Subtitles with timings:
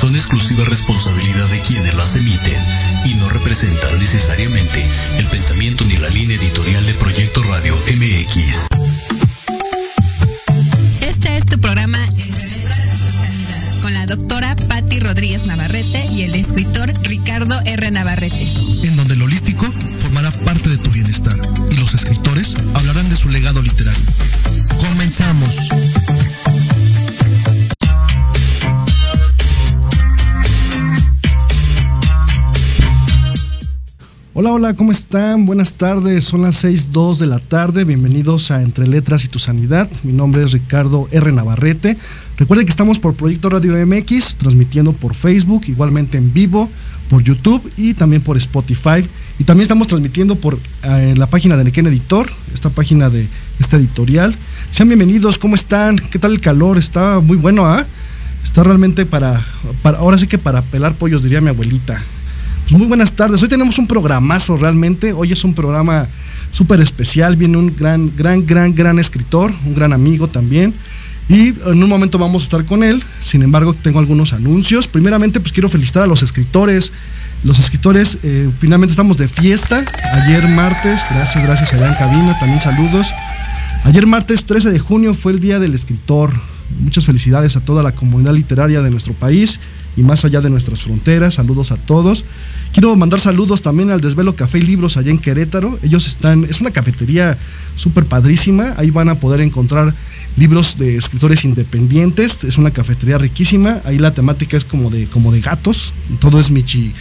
[0.00, 1.94] son exclusiva responsabilidad de quienes
[35.10, 35.44] están?
[35.44, 39.90] Buenas tardes, son las 6.02 de la tarde, bienvenidos a Entre Letras y Tu Sanidad.
[40.04, 41.32] Mi nombre es Ricardo R.
[41.32, 41.96] Navarrete.
[42.38, 46.70] Recuerden que estamos por Proyecto Radio MX, transmitiendo por Facebook, igualmente en vivo,
[47.08, 49.04] por YouTube y también por Spotify.
[49.40, 53.26] Y también estamos transmitiendo por eh, la página de Nequén Editor, esta página de
[53.58, 54.36] esta editorial.
[54.70, 55.98] Sean bienvenidos, ¿cómo están?
[55.98, 56.78] ¿Qué tal el calor?
[56.78, 57.84] Está muy bueno, ¿ah?
[58.44, 59.44] Está realmente para,
[59.82, 62.00] para, ahora sí que para pelar pollos, diría mi abuelita.
[62.70, 66.06] Pues muy buenas tardes, hoy tenemos un programazo realmente, hoy es un programa
[66.52, 70.72] súper especial, viene un gran, gran, gran, gran escritor, un gran amigo también.
[71.28, 73.02] Y en un momento vamos a estar con él.
[73.20, 74.86] Sin embargo, tengo algunos anuncios.
[74.86, 76.92] Primeramente, pues quiero felicitar a los escritores.
[77.42, 79.84] Los escritores, eh, finalmente estamos de fiesta.
[80.12, 83.08] Ayer martes, gracias, gracias allá en cabina, también saludos.
[83.82, 86.30] Ayer martes 13 de junio fue el Día del Escritor.
[86.78, 89.58] Muchas felicidades a toda la comunidad literaria de nuestro país
[89.96, 91.34] y más allá de nuestras fronteras.
[91.34, 92.24] Saludos a todos.
[92.72, 95.76] Quiero mandar saludos también al Desvelo Café y Libros allá en Querétaro.
[95.82, 97.36] Ellos están, es una cafetería
[97.74, 98.74] súper padrísima.
[98.76, 99.92] Ahí van a poder encontrar
[100.36, 102.44] libros de escritores independientes.
[102.44, 103.80] Es una cafetería riquísima.
[103.84, 105.92] Ahí la temática es como de, como de gatos.
[106.20, 106.92] Todo es michi,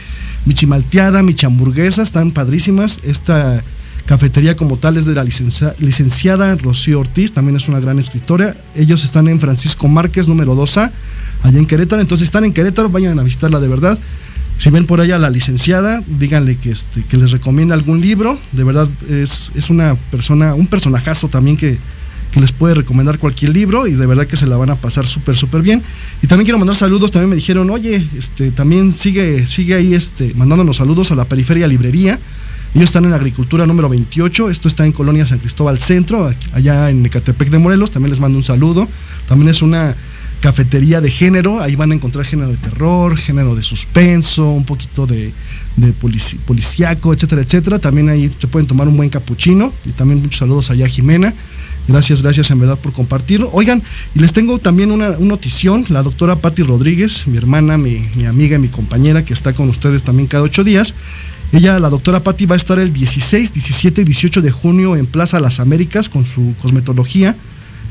[0.45, 2.01] michi malteada, michi hamburguesa.
[2.01, 3.01] Están padrísimas.
[3.03, 3.63] Esta
[4.07, 7.31] cafetería como tal es de la licenciada Rocío Ortiz.
[7.31, 8.57] También es una gran escritora.
[8.75, 10.89] Ellos están en Francisco Márquez, número 2A,
[11.43, 12.01] allá en Querétaro.
[12.01, 13.99] Entonces están en Querétaro, vayan a visitarla de verdad.
[14.59, 18.37] Si ven por allá a la licenciada, díganle que, este, que les recomienda algún libro.
[18.51, 21.77] De verdad es, es una persona, un personajazo también que,
[22.31, 25.07] que les puede recomendar cualquier libro y de verdad que se la van a pasar
[25.07, 25.81] súper, súper bien.
[26.21, 30.33] Y también quiero mandar saludos, también me dijeron, oye, este, también sigue, sigue ahí este,
[30.35, 32.19] mandándonos saludos a la Periferia Librería.
[32.75, 37.03] Ellos están en agricultura número 28, esto está en Colonia San Cristóbal Centro, allá en
[37.05, 38.89] Ecatepec de Morelos, también les mando un saludo.
[39.29, 39.95] También es una
[40.41, 45.05] cafetería de género, ahí van a encontrar género de terror, género de suspenso, un poquito
[45.05, 45.31] de,
[45.77, 45.93] de
[46.45, 47.79] policíaco, etcétera, etcétera.
[47.79, 51.33] También ahí se pueden tomar un buen capuchino y también muchos saludos allá a Jimena.
[51.89, 53.49] Gracias, gracias en verdad por compartirlo.
[53.51, 53.81] Oigan,
[54.13, 55.85] y les tengo también una, notición.
[55.89, 60.03] La doctora Patti Rodríguez, mi hermana, mi, amiga y mi compañera que está con ustedes
[60.03, 60.93] también cada ocho días.
[61.51, 65.07] Ella, la doctora Patti, va a estar el 16, 17 y 18 de junio en
[65.07, 67.35] Plaza Las Américas con su cosmetología.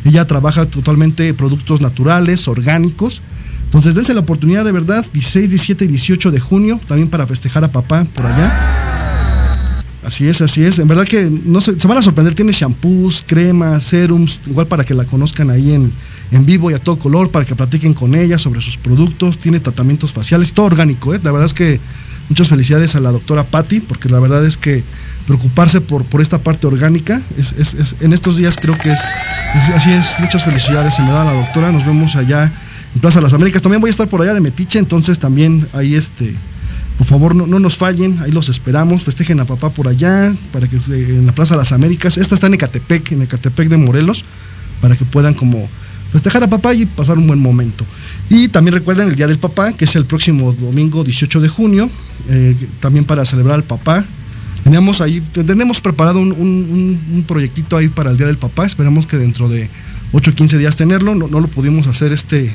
[0.04, 3.20] Ella trabaja totalmente productos naturales, orgánicos.
[3.64, 7.64] Entonces dense la oportunidad de verdad, 16, 17 y 18 de junio, también para festejar
[7.64, 8.50] a papá por allá.
[10.04, 10.78] Así es, así es.
[10.78, 12.34] En verdad que no se, se van a sorprender.
[12.34, 15.92] Tiene shampoos, cremas, serums, igual para que la conozcan ahí en,
[16.30, 19.36] en vivo y a todo color, para que platiquen con ella sobre sus productos.
[19.36, 21.14] Tiene tratamientos faciales, todo orgánico.
[21.14, 21.20] ¿eh?
[21.22, 21.78] La verdad es que
[22.30, 24.82] muchas felicidades a la doctora Patti, porque la verdad es que
[25.28, 29.00] preocuparse por, por esta parte orgánica, es, es, es en estos días creo que es,
[29.76, 30.06] así es.
[30.20, 31.70] Muchas felicidades, en verdad, a la doctora.
[31.70, 32.50] Nos vemos allá
[32.94, 33.60] en Plaza Las Américas.
[33.60, 36.34] También voy a estar por allá de Metiche, entonces también ahí este
[36.96, 39.04] por favor, no, nos fallen, ahí los esperamos.
[39.04, 42.18] Festejen a papá por allá, para que en la Plaza de las Américas.
[42.18, 44.24] Esta está en Ecatepec, en Ecatepec de Morelos,
[44.80, 45.68] para que puedan como
[46.10, 47.84] festejar a papá y pasar un buen momento.
[48.28, 51.88] Y también recuerden el Día del Papá, que es el próximo domingo 18 de junio,
[52.30, 54.04] eh, también para celebrar al papá.
[54.68, 59.48] Teníamos ahí, tenemos preparado un, proyectito ahí para el Día del Papá, esperamos que dentro
[59.48, 59.70] de
[60.12, 62.52] 8 o 15 días tenerlo, no, no, lo pudimos hacer este,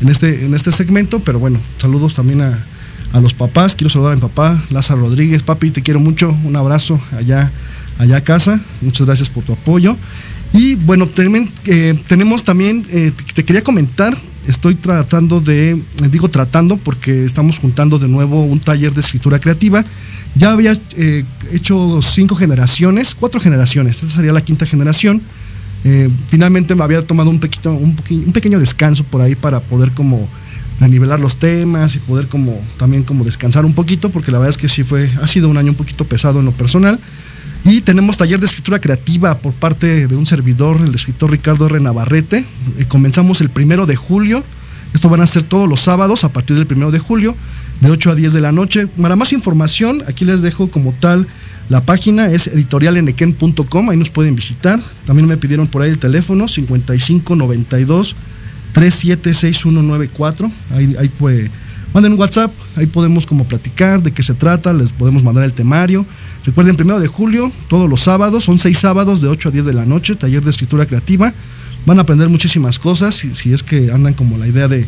[0.00, 2.64] en, este, en este segmento, pero bueno, saludos también a,
[3.12, 3.74] a los papás.
[3.74, 5.42] Quiero saludar a mi papá, Lázaro Rodríguez.
[5.42, 6.36] Papi, te quiero mucho.
[6.44, 7.50] Un abrazo allá,
[7.98, 8.60] allá a casa.
[8.80, 9.96] Muchas gracias por tu apoyo.
[10.52, 11.08] Y bueno,
[11.66, 14.16] eh, tenemos también, eh, te quería comentar,
[14.46, 15.78] estoy tratando de, eh,
[16.10, 19.84] digo tratando porque estamos juntando de nuevo un taller de escritura creativa.
[20.34, 20.72] Ya había
[21.52, 25.22] hecho cinco generaciones, cuatro generaciones, esta sería la quinta generación.
[26.28, 30.28] finalmente me había tomado un, pequeño, un pequeño descanso por ahí para poder como
[30.80, 34.58] nivelar los temas y poder como también como descansar un poquito, porque la verdad es
[34.58, 37.00] que sí fue, ha sido un año un poquito pesado en lo personal.
[37.68, 41.80] Y tenemos taller de escritura creativa por parte de un servidor, el escritor Ricardo R.
[41.80, 42.44] Navarrete.
[42.78, 44.44] Eh, comenzamos el primero de julio.
[44.94, 47.34] Esto van a ser todos los sábados a partir del primero de julio,
[47.80, 48.86] de 8 a 10 de la noche.
[48.86, 51.26] Para más información, aquí les dejo como tal
[51.68, 54.80] La página es editorialenequen.com, ahí nos pueden visitar.
[55.04, 58.14] También me pidieron por ahí el teléfono 5592
[58.72, 60.52] 376194.
[60.70, 61.50] Ahí, ahí pues,
[61.96, 65.54] manden un WhatsApp, ahí podemos como platicar de qué se trata, les podemos mandar el
[65.54, 66.04] temario.
[66.44, 69.72] Recuerden, primero de julio, todos los sábados, son seis sábados de 8 a 10 de
[69.72, 71.32] la noche, taller de escritura creativa.
[71.86, 74.86] Van a aprender muchísimas cosas, si, es que andan como la idea de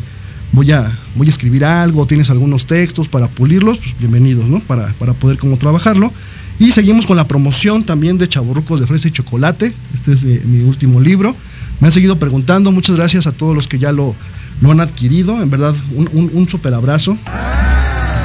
[0.51, 4.59] voy a, voy a escribir algo, tienes algunos textos para pulirlos, pues bienvenidos, ¿no?
[4.59, 6.13] Para, para poder como trabajarlo.
[6.59, 9.73] Y seguimos con la promoción también de Chaborrucos de Fresa y Chocolate.
[9.95, 11.35] Este es eh, mi último libro.
[11.79, 12.71] Me han seguido preguntando.
[12.71, 14.13] Muchas gracias a todos los que ya lo,
[14.61, 15.41] lo han adquirido.
[15.41, 17.17] En verdad, un, un, super abrazo.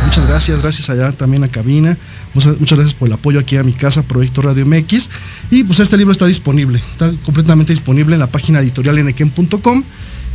[0.07, 1.97] Muchas gracias, gracias allá también a Cabina.
[2.35, 5.09] Muchas, gracias por el apoyo aquí a mi casa, Proyecto Radio MX.
[5.51, 9.83] Y pues este libro está disponible, está completamente disponible en la página editorial enequem.com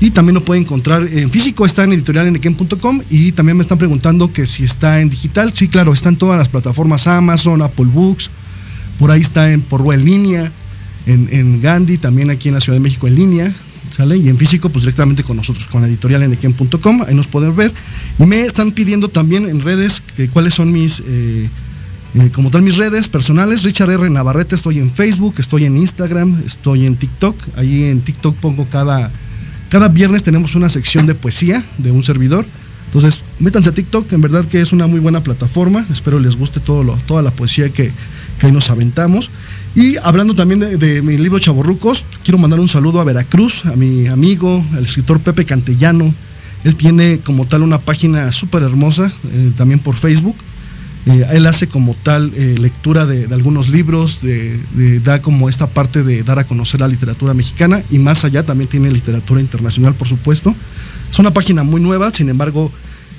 [0.01, 4.31] y también lo pueden encontrar en físico, está en editorialenequem.com y también me están preguntando
[4.31, 5.51] que si está en digital.
[5.53, 8.29] Sí, claro, está en todas las plataformas Amazon, Apple Books,
[8.97, 10.51] por ahí está en por en línea,
[11.05, 13.53] en, en Gandhi, también aquí en la Ciudad de México en línea,
[13.97, 17.73] Y en físico, pues directamente con nosotros, con editorialenequem.com, ahí nos pueden ver.
[18.17, 21.01] Y me están pidiendo también en redes que cuáles son mis...
[21.05, 21.49] Eh,
[22.15, 24.09] eh, como tal mis redes personales, Richard R.
[24.09, 29.11] Navarrete, estoy en Facebook, estoy en Instagram, estoy en TikTok, ahí en TikTok pongo cada
[29.69, 32.45] cada viernes tenemos una sección de poesía de un servidor.
[32.87, 35.85] Entonces, métanse a TikTok, en verdad que es una muy buena plataforma.
[35.91, 37.91] Espero les guste todo lo, toda la poesía que,
[38.39, 39.29] que nos aventamos.
[39.75, 44.07] Y hablando también de, mi libro Chaborrucos, quiero mandar un saludo a Veracruz, a mi
[44.07, 46.13] amigo, el escritor Pepe Cantellano.
[46.63, 50.35] Él tiene como tal una página súper hermosa, eh, también por Facebook.
[51.05, 54.19] Eh, él hace como tal eh, lectura de, algunos libros,
[55.03, 58.69] da como esta parte de dar a conocer la literatura mexicana y más allá también
[58.69, 60.53] tiene literatura internacional, por supuesto.
[61.09, 62.71] Es una página muy nueva, sin embargo,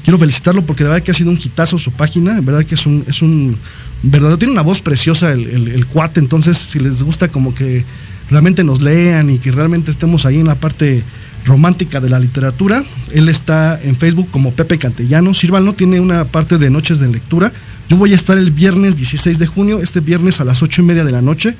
[0.05, 2.75] quiero felicitarlo porque de verdad que ha sido un hitazo su página, en verdad que
[2.75, 3.57] es un, es un
[4.03, 7.85] verdad, tiene una voz preciosa el, el, cuate, entonces si les gusta como que
[8.31, 11.03] realmente nos lean y que realmente estemos ahí en la parte
[11.45, 12.85] romántica de la literatura.
[13.13, 15.35] Él está en Facebook como Pepe Cantellano.
[15.35, 17.53] Sírvanlo, tiene una parte de noches de lectura.
[17.89, 20.85] Yo voy a estar el viernes 16 de junio, este viernes a las 8 y
[20.85, 21.57] media de la noche,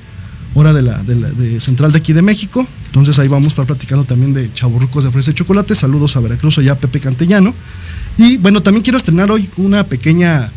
[0.53, 2.65] hora de de la de central de aquí de México.
[2.91, 5.75] Entonces ahí vamos a estar platicando también de chaburrucos de fresa y chocolate.
[5.75, 7.53] Saludos a Veracruz, allá Pepe Cantellano.
[8.17, 10.49] Y bueno, también quiero estrenar hoy una pequeña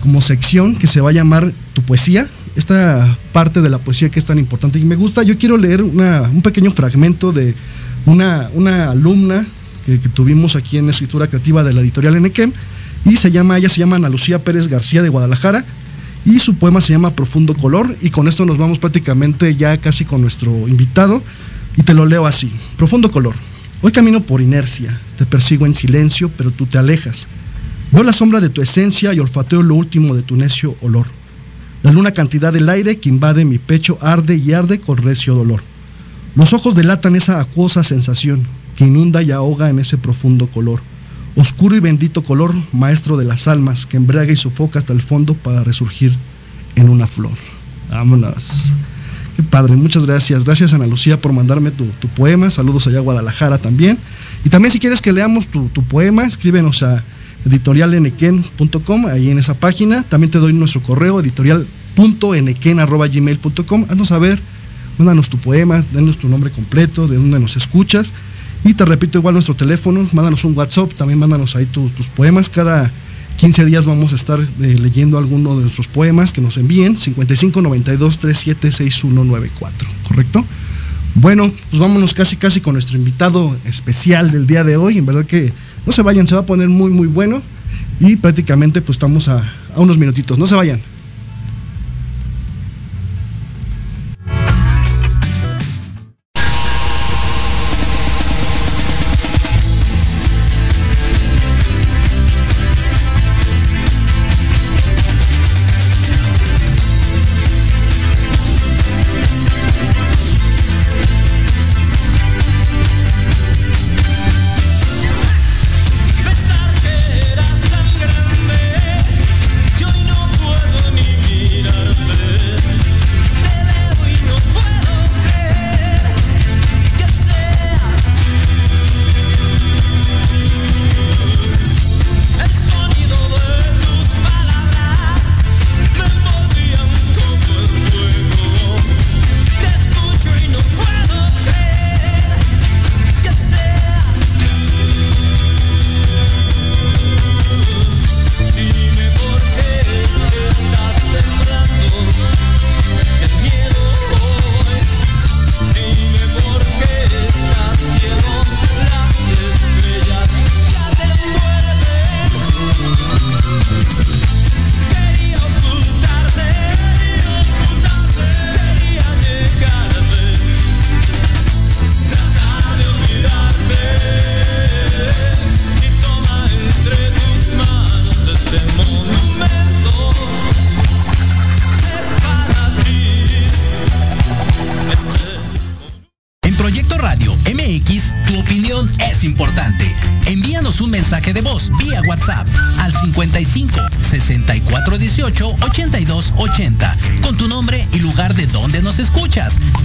[0.00, 2.26] como sección que se va a llamar Tu Poesía.
[2.56, 5.22] Esta parte de la poesía que es tan importante y me gusta.
[5.22, 7.54] Yo quiero leer una, un pequeño fragmento de
[8.06, 9.46] una, una alumna
[9.86, 12.52] que, tuvimos aquí en escritura creativa de la editorial Enequem
[13.04, 15.64] y se llama, ella se llama Ana Lucía Pérez García de Guadalajara
[16.24, 20.04] y su poema se llama Profundo Color y con esto nos vamos prácticamente ya casi
[20.04, 21.22] con nuestro invitado
[21.78, 22.52] y te lo leo así.
[22.76, 23.36] Profundo Color.
[23.80, 27.28] Hoy camino por inercia, te persigo en silencio, pero tú te alejas.
[27.92, 31.06] Veo la sombra de tu esencia y olfateo lo último de tu necio olor.
[31.84, 35.62] La luna cantidad del aire que invade mi pecho arde y arde con recio dolor.
[36.34, 40.80] Los ojos delatan esa acuosa sensación que inunda y ahoga en ese profundo color.
[41.36, 45.34] Oscuro y bendito color, maestro de las almas, que embriaga y sofoca hasta el fondo
[45.34, 46.16] para resurgir
[46.74, 47.38] en una flor.
[47.88, 48.72] Vámonos.
[49.38, 50.44] Qué padre, muchas gracias.
[50.44, 52.50] Gracias Ana Lucía por mandarme tu, poema.
[52.50, 53.96] Saludos allá a Guadalajara también.
[54.44, 57.04] Y también si quieres que leamos tu, poema, escríbenos a
[57.44, 60.02] editorialenequen.com, ahí en esa página.
[60.02, 63.86] También te doy nuestro correo, editorial.enequen.gmail.com.
[63.88, 64.40] Haznos saber
[64.98, 68.12] mándanos tu poema, denos tu nombre completo, de dónde nos escuchas.
[68.64, 72.48] Y te repito igual nuestro teléfono, mándanos un WhatsApp, también mándanos ahí tu, tus poemas.
[72.48, 72.90] Cada
[73.38, 76.96] 15 días vamos a estar eh, leyendo alguno de nuestros poemas que nos envíen.
[76.96, 79.70] 5592-376194,
[80.08, 80.44] ¿correcto?
[81.14, 84.98] Bueno, pues vámonos casi casi con nuestro invitado especial del día de hoy.
[84.98, 85.52] En verdad que
[85.86, 87.40] no se vayan, se va a poner muy muy bueno.
[88.00, 90.36] Y prácticamente pues estamos a, a unos minutitos.
[90.36, 90.80] No se vayan.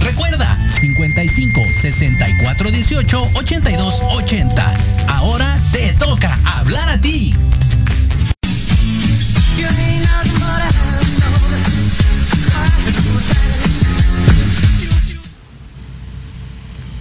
[0.04, 4.74] Recuerda 55 64 18 82 80.
[5.08, 7.34] Ahora te toca hablar a ti.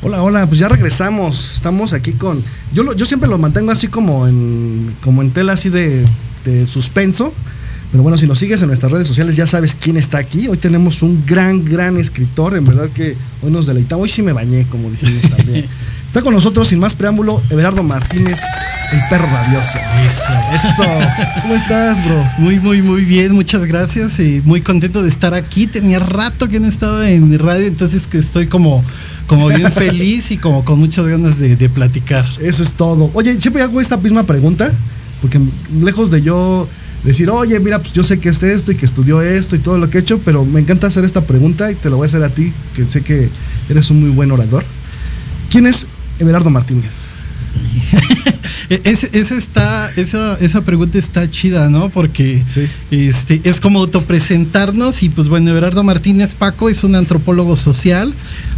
[0.06, 1.56] Hola, hola, pues ya regresamos.
[1.56, 2.44] Estamos aquí con.
[2.74, 6.06] Yo, yo siempre lo mantengo así como en, como en tela así de,
[6.46, 7.34] de suspenso.
[7.94, 10.48] Pero bueno, si nos sigues en nuestras redes sociales ya sabes quién está aquí.
[10.48, 12.58] Hoy tenemos un gran, gran escritor.
[12.58, 14.06] En verdad que hoy nos deleitamos.
[14.06, 15.68] Hoy sí me bañé, como dijimos también.
[16.08, 18.40] Está con nosotros, sin más preámbulo, Everardo Martínez,
[18.92, 19.78] el perro rabioso.
[20.08, 20.70] Eso.
[20.70, 20.84] Eso.
[21.42, 22.24] ¿Cómo estás, bro?
[22.40, 24.20] Muy, muy, muy bien, muchas gracias.
[24.20, 25.68] Y muy contento de estar aquí.
[25.68, 28.84] Tenía rato que no estaba en radio, entonces que estoy como,
[29.28, 32.28] como bien feliz y como con muchas ganas de, de platicar.
[32.42, 33.12] Eso es todo.
[33.14, 34.72] Oye, siempre hago esta misma pregunta,
[35.22, 35.40] porque
[35.80, 36.68] lejos de yo
[37.04, 39.78] decir, oye, mira, pues yo sé que es esto y que estudió esto y todo
[39.78, 42.08] lo que he hecho, pero me encanta hacer esta pregunta y te lo voy a
[42.08, 43.30] hacer a ti, que sé que
[43.70, 44.64] eres un muy buen orador.
[45.52, 45.86] ¿Quién es
[46.20, 46.92] Everardo Martínez?
[48.70, 51.90] Es, esa, esa, esa pregunta está chida, ¿no?
[51.90, 52.68] Porque Sí.
[52.92, 58.14] este, es como autopresentarnos y pues bueno, Everardo Martínez Paco es un antropólogo social,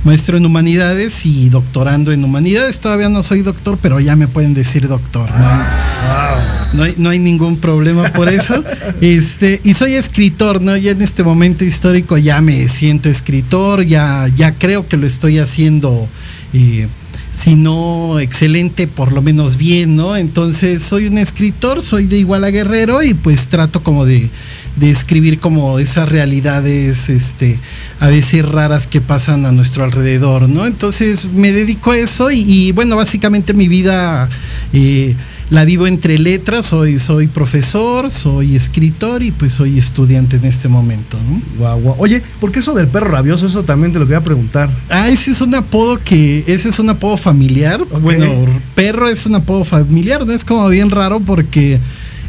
[0.05, 2.79] maestro en humanidades y doctorando en humanidades.
[2.79, 5.29] Todavía no soy doctor, pero ya me pueden decir doctor.
[5.31, 6.54] ¿no?
[6.73, 8.63] No hay, no hay ningún problema por eso.
[9.01, 10.75] Este, y soy escritor, ¿no?
[10.77, 15.39] Ya en este momento histórico ya me siento escritor, ya, ya creo que lo estoy
[15.39, 16.07] haciendo.
[16.53, 16.87] eh,
[17.35, 20.15] si no excelente, por lo menos bien, ¿no?
[20.15, 24.29] Entonces soy un escritor, soy de Iguala Guerrero y pues trato como de,
[24.77, 27.59] de escribir como esas realidades, este,
[27.99, 30.65] a veces raras que pasan a nuestro alrededor, ¿no?
[30.65, 34.29] Entonces me dedico a eso y, y, bueno, básicamente mi vida
[34.71, 35.13] eh,
[35.49, 40.67] la vivo entre letras, soy, soy profesor, soy escritor y pues soy estudiante en este
[40.67, 41.41] momento, ¿no?
[41.59, 41.95] Guau, guau.
[41.99, 43.45] Oye, ¿por qué eso del perro rabioso?
[43.45, 44.69] Eso también te lo quería preguntar.
[44.89, 47.83] Ah, ese es un apodo que, ese es un apodo familiar.
[48.01, 48.27] Bueno,
[48.73, 50.33] perro es un apodo familiar, ¿no?
[50.33, 51.79] Es como bien raro porque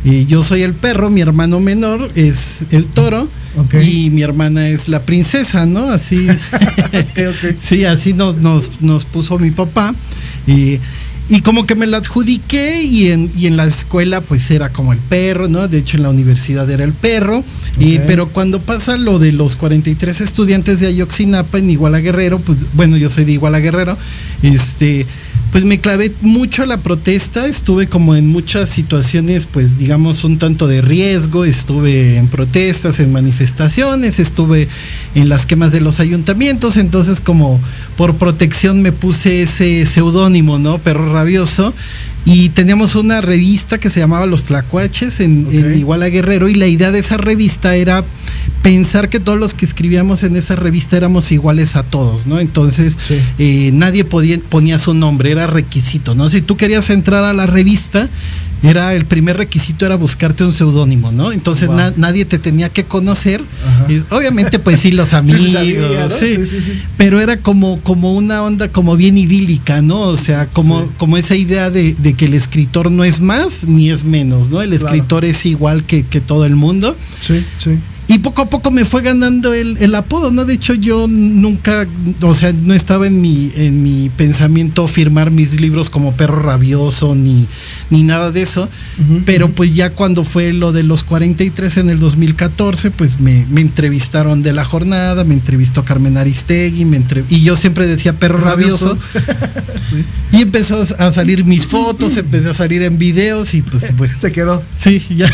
[0.05, 3.29] eh, yo soy el perro, mi hermano menor es el toro
[3.83, 5.91] y mi hermana es la princesa, ¿no?
[5.91, 6.29] Así,
[7.63, 9.95] sí, así nos, nos, nos puso mi papá.
[10.47, 10.79] Y,
[11.29, 14.93] y como que me la adjudiqué y en, y en la escuela pues era como
[14.93, 15.67] el perro, ¿no?
[15.67, 17.43] De hecho en la universidad era el perro.
[17.79, 22.65] Y, pero cuando pasa lo de los 43 estudiantes de Ayotzinapa en Iguala Guerrero, pues
[22.73, 23.99] bueno, yo soy de Iguala Guerrero,
[24.43, 25.05] este,
[25.53, 30.39] pues me clavé mucho a la protesta, estuve como en muchas situaciones, pues digamos un
[30.39, 34.69] tanto de riesgo, estuve en protestas, en manifestaciones, estuve
[35.15, 37.61] en las quemas de los ayuntamientos, entonces como
[37.97, 40.79] por protección me puse ese seudónimo, ¿no?
[40.79, 41.73] Perro rabioso.
[42.27, 45.77] Y teníamos una revista que se llamaba Los Tlacuaches en, en Ok.
[45.79, 48.05] Iguala Guerrero y la idea de esa revista era
[48.63, 52.41] pensar que todos los que escribíamos en esa revista éramos iguales a todos, ¿no?
[52.41, 53.21] Entonces Sí.
[53.39, 56.29] eh, nadie podía, ponía su nombre, era requisito, ¿no?
[56.29, 58.09] Si tú querías entrar a la revista,
[58.63, 61.31] era el primer requisito era buscarte un seudónimo, ¿no?
[61.33, 61.77] Entonces Wow.
[61.77, 63.43] na- nadie te tenía que conocer.
[63.89, 66.09] Y obviamente, pues sí, los amigos, se sabía, ¿no?
[66.09, 66.37] sí.
[66.97, 70.01] Pero era como, como una onda como bien idílica, ¿no?
[70.01, 73.91] O sea, como, como esa idea de, de que el escritor no es más ni
[73.91, 74.63] es menos, ¿no?
[74.63, 74.85] El Claro.
[74.87, 76.97] escritor es igual que, que todo el mundo.
[77.21, 77.73] Sí, sí.
[78.09, 80.45] Y poco a poco me fue ganando el, el apodo, ¿no?
[80.45, 81.87] De hecho, yo nunca,
[82.21, 87.17] o sea, no estaba en mi, en mi pensamiento firmar mis libros como perro rabioso
[87.17, 87.49] ni,
[87.91, 88.69] ni nada de eso.
[89.25, 93.61] Pero pues ya cuando fue lo de los 43 en el 2014, pues me, me
[93.61, 98.39] entrevistaron de la jornada, me entrevistó Carmen Aristegui, me entre- y yo siempre decía perro
[98.39, 98.97] rabioso.
[100.33, 104.33] Y empezó a salir mis fotos, empecé a salir en videos y pues, pues Se
[104.33, 104.63] quedó.
[104.77, 105.27] sí, ya.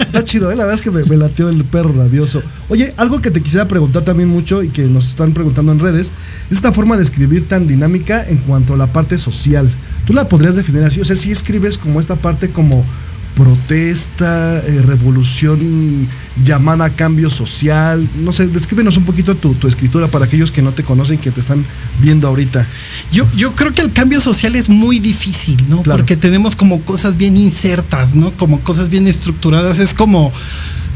[0.00, 0.56] Está chido, ¿eh?
[0.56, 2.19] la verdad es que me, me latió el perro rabioso.
[2.68, 6.12] Oye, algo que te quisiera preguntar también mucho y que nos están preguntando en redes,
[6.50, 9.70] es esta forma de escribir tan dinámica en cuanto a la parte social.
[10.06, 11.00] ¿Tú la podrías definir así?
[11.00, 12.84] O sea, si escribes como esta parte como
[13.34, 16.06] protesta, eh, revolución
[16.44, 20.60] llamada a cambio social, no sé, descríbenos un poquito tu, tu escritura para aquellos que
[20.60, 21.64] no te conocen, que te están
[22.00, 22.66] viendo ahorita.
[23.12, 25.82] Yo, yo creo que el cambio social es muy difícil, ¿no?
[25.82, 25.98] Claro.
[25.98, 28.32] Porque tenemos como cosas bien insertas, ¿no?
[28.32, 29.78] Como cosas bien estructuradas.
[29.78, 30.32] Es como,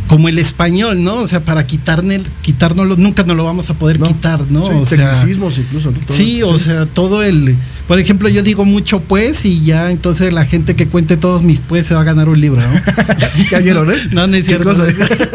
[0.06, 1.16] como el español, ¿no?
[1.16, 4.06] O sea, para quitarne, quitárnoslo, nunca nos lo vamos a poder ¿no?
[4.06, 4.66] quitar, ¿no?
[4.66, 5.90] Sí, o sea, incluso.
[5.90, 5.98] ¿no?
[5.98, 6.16] Todo.
[6.16, 7.56] Sí, o sea, todo el.
[7.88, 11.60] Por ejemplo, yo digo mucho pues y ya entonces la gente que cuente todos mis
[11.60, 12.80] pues se va a ganar un libro, ¿no?
[13.50, 13.96] Ya vieron, ¿eh?
[14.12, 14.74] No, no es cierto.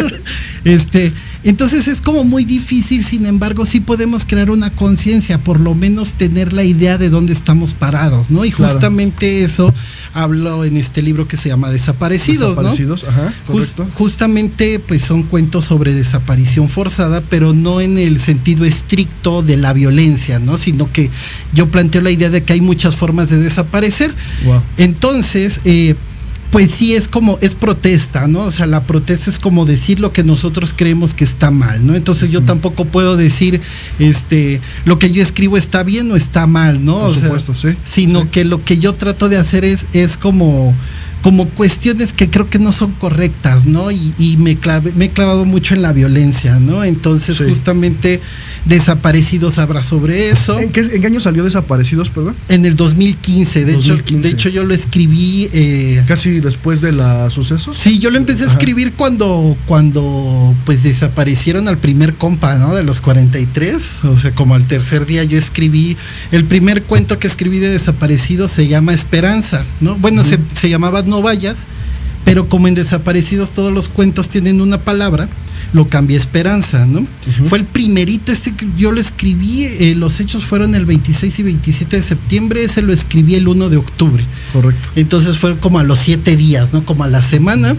[0.63, 5.73] este, Entonces es como muy difícil, sin embargo, sí podemos crear una conciencia, por lo
[5.73, 8.43] menos tener la idea de dónde estamos parados, ¿no?
[8.43, 9.73] Y justamente eso
[10.13, 13.87] hablo en este libro que se llama Desaparecidos, Desaparecidos, ajá, correcto.
[13.93, 19.71] justamente, pues son cuentos sobre desaparición forzada, pero no en el sentido estricto de la
[19.71, 20.57] violencia, ¿no?
[20.57, 21.09] Sino que
[21.53, 24.13] yo planteo la idea de que hay muchas formas de desaparecer.
[24.77, 25.95] Entonces, eh,
[26.51, 28.41] pues sí es como, es protesta, ¿no?
[28.41, 31.95] O sea, la protesta es como decir lo que nosotros creemos que está mal, ¿no?
[31.95, 33.61] Entonces yo tampoco puedo decir,
[33.99, 36.99] este, lo que yo escribo está bien o está mal, ¿no?
[36.99, 37.69] Por supuesto, sí.
[37.83, 40.73] Sino que lo que yo trato de hacer es, es como
[41.21, 43.91] como cuestiones que creo que no son correctas, ¿no?
[43.91, 44.57] Y, me,
[44.95, 46.83] me he clavado mucho en la violencia, ¿no?
[46.83, 48.21] Entonces, justamente
[48.69, 50.59] Desaparecidos habla sobre eso.
[50.59, 52.35] ¿En qué, año salió Desaparecidos, perdón?
[52.49, 55.49] En el 2015, de, Hecho, de hecho yo lo escribí...
[55.53, 57.75] Eh, ¿Casi después de la sucesos?
[57.75, 62.75] Sí, yo lo empecé a escribir cuando, cuando pues desaparecieron al primer compa, ¿no?
[62.75, 65.97] De los 43, o sea, como al tercer día yo escribí,
[66.31, 69.95] el primer cuento que escribí de Desaparecidos se llama Esperanza, ¿no?
[69.95, 71.65] Bueno, se, se llamaba No Vayas,
[72.23, 75.27] pero como en Desaparecidos todos los cuentos tienen una palabra,
[75.73, 77.05] lo cambié Esperanza, ¿no?
[77.47, 81.43] Fue el primerito, este que yo lo escribí, eh, los hechos fueron el 26 y
[81.43, 84.23] 27 de septiembre, ese lo escribí el 1 de octubre.
[84.53, 84.89] Correcto.
[84.95, 86.85] Entonces fue como a los siete días, ¿no?
[86.85, 87.75] Como a la semana.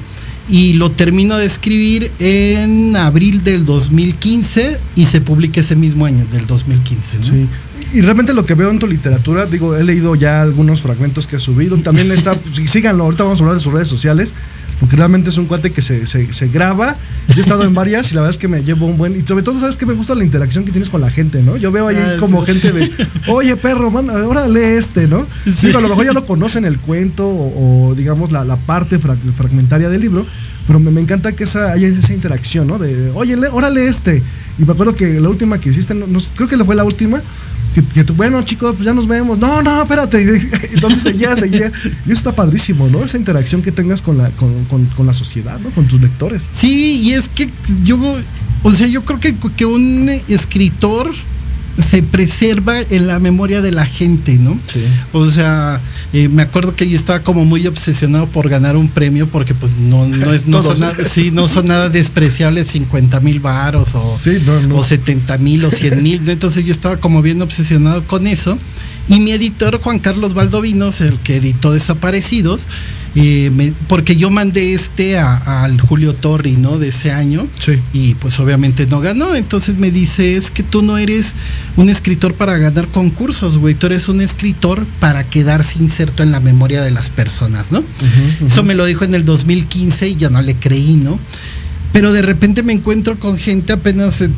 [0.48, 6.26] Y lo termino de escribir en abril del 2015 y se publica ese mismo año,
[6.32, 7.18] del 2015.
[7.18, 7.24] ¿no?
[7.24, 7.46] Sí
[7.92, 11.36] y realmente lo que veo en tu literatura, digo, he leído ya algunos fragmentos que
[11.36, 11.76] has subido.
[11.78, 14.32] También está, síganlo, ahorita vamos a hablar de sus redes sociales,
[14.80, 16.96] porque realmente es un cuate que se, se, graba.
[17.28, 19.14] Yo he estado en varias y la verdad es que me llevo un buen.
[19.14, 21.58] Y sobre todo, ¿sabes que Me gusta la interacción que tienes con la gente, ¿no?
[21.58, 22.90] Yo veo ahí ah, como gente de,
[23.28, 25.26] oye, perro, manda, ahora lee este, ¿no?
[25.44, 30.00] Digo, a lo mejor ya lo conocen el cuento o, digamos, la, parte fragmentaria del
[30.00, 30.24] libro,
[30.66, 32.78] pero me, me, encanta que esa, haya esa interacción, ¿no?
[32.78, 34.22] De, oye, lee, ahora lee este.
[34.58, 37.22] Y me acuerdo que la última que hiciste, no, creo que fue la última
[38.16, 39.38] bueno, chicos, pues ya nos vemos.
[39.38, 40.22] No, no, espérate.
[40.72, 41.70] Entonces seguía, seguía.
[42.06, 43.04] Y eso está padrísimo, ¿no?
[43.04, 45.70] Esa interacción que tengas con la, con, la sociedad, ¿no?
[45.70, 46.42] Con tus lectores.
[46.54, 47.48] Sí, y es que
[47.82, 47.98] yo,
[48.62, 51.10] o sea, yo creo que, que un escritor
[51.80, 54.58] se preserva en la memoria de la gente, ¿no?
[54.72, 54.80] Sí.
[55.12, 55.80] O sea,
[56.12, 59.76] eh, me acuerdo que yo estaba como muy obsesionado por ganar un premio porque pues
[59.76, 64.02] no, no, es, no, son, nada, sí, no son nada despreciables 50 mil varos o,
[64.74, 66.28] o 70 mil o 100 mil.
[66.28, 68.58] Entonces yo estaba como bien obsesionado con eso.
[69.08, 72.68] Y mi editor, Juan Carlos Valdovinos, el que editó Desaparecidos,
[73.88, 76.78] porque yo mandé este al Julio Torri, ¿no?
[76.78, 77.46] De ese año.
[77.92, 79.34] Y pues obviamente no ganó.
[79.34, 81.34] Entonces me dice, es que tú no eres
[81.76, 83.74] un escritor para ganar concursos, güey.
[83.74, 87.82] Tú eres un escritor para quedarse inserto en la memoria de las personas, ¿no?
[88.46, 91.18] Eso me lo dijo en el 2015 y ya no le creí, ¿no?
[91.92, 94.30] Pero de repente me encuentro con gente apenas eh,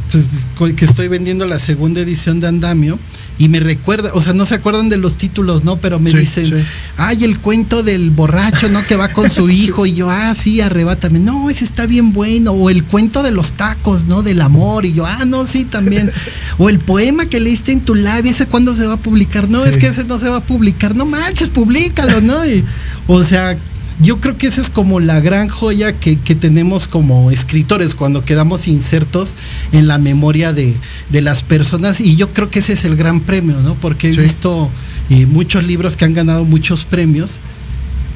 [0.57, 2.99] pues, que estoy vendiendo la segunda edición de Andamio
[3.39, 5.77] y me recuerda, o sea, no se acuerdan de los títulos, ¿no?
[5.77, 6.65] Pero me dicen,
[6.97, 8.85] ay, el cuento del borracho, ¿no?
[8.87, 12.53] Que va con su hijo y yo, ah, sí, arrebátame, no, ese está bien bueno,
[12.53, 14.23] o el cuento de los tacos, ¿no?
[14.23, 16.13] Del amor y yo, ah, no, sí, también,
[16.59, 19.65] o el poema que leíste en tu labio, ese cuándo se va a publicar, no,
[19.65, 22.47] es que ese no se va a publicar, no manches, públicalo, ¿no?
[22.47, 22.65] Y,
[23.07, 23.57] o sea,
[24.03, 28.67] yo creo que esa es como la gran joya que, tenemos como escritores cuando quedamos
[28.67, 29.35] insertos
[29.71, 30.75] en la memoria de,
[31.13, 33.75] las personas y yo creo que ese es el gran premio, ¿no?
[33.75, 34.71] Porque he visto
[35.11, 37.39] eh, muchos libros que han ganado muchos premios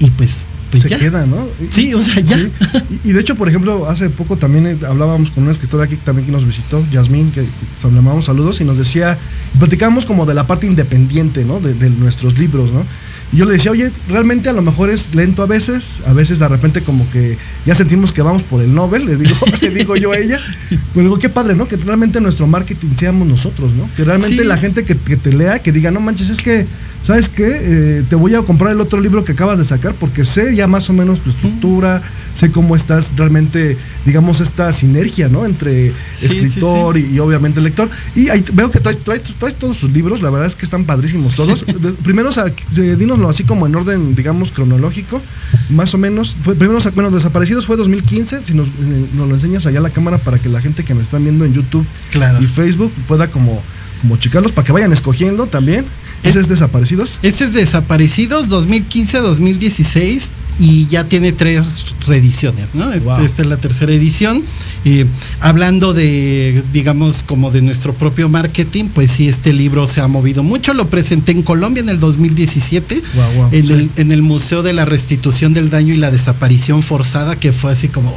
[0.01, 1.46] y pues pues se queda, ¿no?
[1.70, 2.37] Sí, o sea, ya.
[3.05, 6.27] Y, de hecho, por ejemplo, hace poco también eh, hablábamos con una escritora aquí también
[6.27, 7.49] que nos visitó, Yasmín, que, que
[7.85, 9.16] llamamos saludos y nos decía,
[9.61, 11.61] platicábamos como de la parte independiente, ¿no?
[11.61, 12.85] de nuestros libros, ¿no?
[13.32, 16.38] Y yo le decía, oye, realmente a lo mejor es lento a veces, a veces
[16.38, 19.96] de repente como que ya sentimos que vamos por el Nobel, le digo, le digo
[19.96, 20.38] yo a ella.
[20.94, 21.66] Pero digo, qué padre, ¿no?
[21.66, 23.88] Que realmente nuestro marketing seamos nosotros, ¿no?
[23.96, 26.66] Que realmente la gente que, que, te lea, que diga, no manches, es que
[27.06, 27.46] ¿sabes qué?
[27.48, 30.66] Eh, te voy a comprar el otro libro que acabas de sacar porque sé ya
[30.66, 32.02] más o menos tu estructura,
[32.37, 35.46] sé cómo estás realmente, digamos, esta sinergia, ¿no?
[35.46, 37.88] Entre escritor Y, obviamente lector.
[38.14, 38.99] Y veo que traes,
[39.59, 41.64] todos sus libros, la verdad es que están padrísimos todos.
[42.03, 42.33] primero, o
[42.75, 45.20] dínoslo así como en orden, digamos, cronológico,
[45.70, 46.37] más o menos.
[46.42, 49.90] Fue, primero, bueno, Desaparecidos fue 2015, si nos, eh, nos, lo enseñas allá a la
[49.90, 51.87] cámara para que la gente que nos están viendo en YouTube
[52.40, 53.62] y Facebook pueda como
[54.03, 55.87] como chicarlos para que vayan escogiendo también.
[56.22, 57.18] ¿Ese es Desaparecidos?
[57.22, 60.29] Ese es Desaparecidos 2015-2016.
[60.58, 62.92] Y ya tiene tres reediciones, ¿no?
[62.92, 63.20] Este- Wow.
[63.24, 64.42] Esta es la tercera edición.
[64.84, 65.04] Y
[65.40, 70.42] hablando de, digamos, como de nuestro propio marketing, pues sí, este libro se ha movido
[70.42, 70.72] mucho.
[70.74, 73.72] Lo presenté en Colombia en el 2017, Guau, guau, en, sí.
[73.72, 77.72] el, en el Museo de la Restitución del Daño y la Desaparición Forzada, que fue
[77.72, 78.10] así como.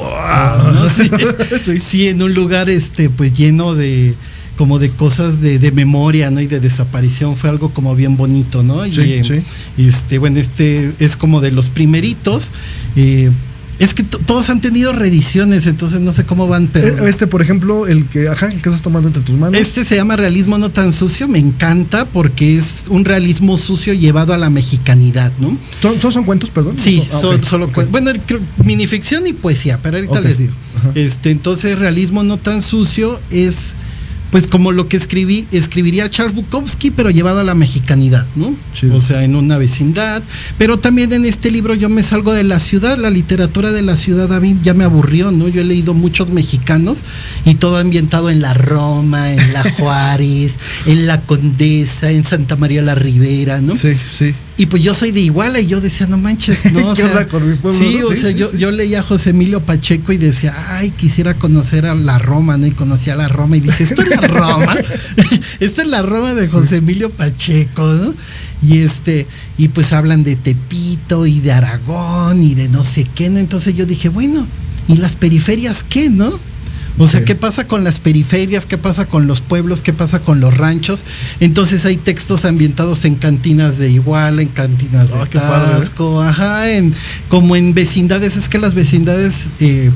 [0.74, 0.90] ¿no?
[0.90, 1.10] Sí,
[1.62, 1.80] Sí.
[1.80, 4.16] sí, en un lugar este, pues lleno de
[4.60, 6.42] como de cosas de, de memoria, ¿no?
[6.42, 8.86] Y de desaparición, fue algo como bien bonito, ¿no?
[8.86, 9.82] Y, Sí, eh, sí.
[9.88, 12.52] este, bueno, este es como de los primeritos.
[12.98, 13.32] eh,
[13.80, 17.06] es que to- todos han tenido reediciones, entonces no sé cómo van, pero.
[17.06, 19.58] Eh, Este, por ejemplo, el que, ajá, ¿qué estás tomando entre tus manos?
[19.62, 24.34] Este se llama Realismo no tan sucio, me encanta porque es un realismo sucio llevado
[24.34, 25.58] a la mexicanidad, ¿no?
[25.82, 26.76] ¿Son, son, son cuentos, perdón?
[26.78, 27.76] Sí, Ah, son- solo ok.
[27.78, 28.12] cuen- bueno,
[28.66, 30.52] minificción y poesía, pero ahorita les digo.
[30.80, 30.92] ajá.
[30.96, 33.76] Este, entonces realismo no tan sucio es
[34.32, 38.56] pues como lo que escribí, escribiría Charles Bukowski, pero llevado a la mexicanidad, ¿no?
[38.74, 38.96] Chido.
[38.96, 40.22] O sea, en una vecindad.
[40.58, 43.96] Pero también en este libro yo me salgo de la ciudad, la literatura de la
[43.96, 45.48] ciudad a mí ya me aburrió, ¿no?
[45.48, 47.00] Yo he leído muchos mexicanos
[47.46, 52.82] y todo ambientado en la Roma, en la Juárez, en la Condesa, en Santa María
[52.82, 53.76] la Ribera, ¿no?
[53.76, 54.34] Sí, sí.
[54.60, 57.12] Y pues yo soy de Iguala y yo decía, no manches, no, o ¿Qué sea,
[57.12, 58.08] onda con mi pueblo, sí, no?
[58.08, 58.58] o Sí, sea, sí, yo, sí.
[58.58, 62.68] yo leía a José Emilio Pacheco y decía, ay, quisiera conocer a la Roma, ¿no?
[62.68, 64.76] Y conocía a la Roma y dije, esto es la Roma,
[65.62, 68.14] esta es la Roma de José Emilio Pacheco, ¿no?
[68.62, 69.26] Y este,
[69.58, 73.40] y pues hablan de Tepito y de Aragón y de no sé qué, ¿no?
[73.40, 74.46] Entonces yo dije, bueno,
[74.90, 76.38] ¿y las periferias qué, no?
[77.00, 77.24] O sea.
[77.24, 78.66] ¿qué pasa con las periferias?
[78.66, 79.82] ¿Qué pasa con los pueblos?
[79.82, 81.04] ¿Qué pasa con los ranchos?
[81.40, 85.80] Entonces hay textos ambientados en cantinas de Iguala, en cantinas de Ah, padre, ¿eh?
[85.80, 86.94] Tasco, ajá, en,
[87.30, 88.38] como en vecindades.
[88.38, 89.92] Es que las vecindades eh,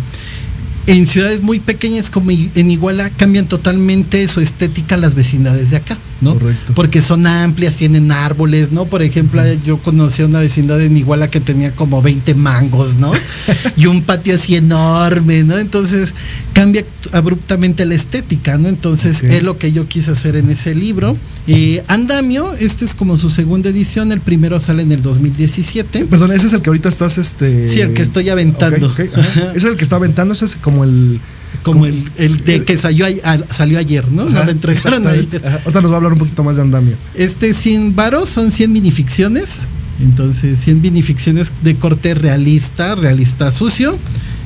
[0.88, 5.98] en ciudades muy pequeñas como en Iguala cambian totalmente su estética las vecindades de acá,
[6.24, 6.34] ¿no?
[6.34, 6.74] Correcto.
[6.74, 8.86] Porque son amplias, tienen árboles, ¿no?
[8.86, 13.12] Por ejemplo, yo conocí una vecindad en Iguala que tenía como 20 mangos, ¿no?
[13.78, 15.58] y un patio así enorme, ¿no?
[15.58, 16.14] Entonces
[16.54, 18.70] cambia abruptamente la estética, ¿no?
[18.70, 21.18] Entonces es lo que yo quise hacer en ese libro.
[21.48, 26.06] Eh, Andamio, este es como su segunda edición, el primero sale en el 2017.
[26.06, 27.68] Perdón, ese es el que ahorita estás, este...
[27.68, 28.94] Sí, el que estoy aventando.
[28.98, 31.20] Ese es el que está aventando, ese es como el...
[31.62, 34.24] Como el, el de que salió, a- salió ayer, ¿no?
[34.24, 35.42] Ajá, lo entregaron ayer.
[35.46, 35.60] Ajá.
[35.64, 36.96] Ahorita nos va a hablar un poquito más de andamio.
[37.16, 39.60] Este 100 varos son 100 minificciones.
[40.02, 43.98] Entonces, 100 minificciones de corte realista, realista sucio.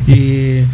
[0.08, 0.66] Eh,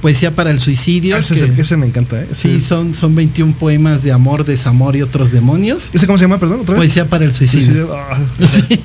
[0.00, 1.16] poesía para el suicidio.
[1.16, 2.28] ese, es el, ese me encanta, ¿eh?
[2.36, 5.90] sí, son, son 21 poemas de amor, desamor y otros demonios.
[5.94, 6.60] ¿Ese cómo se llama, perdón?
[6.60, 6.80] ¿Otra vez?
[6.80, 7.64] Poesía para el suicidio.
[7.64, 7.96] Suicidio.
[7.96, 8.20] Ah,
[8.68, 8.78] Sí.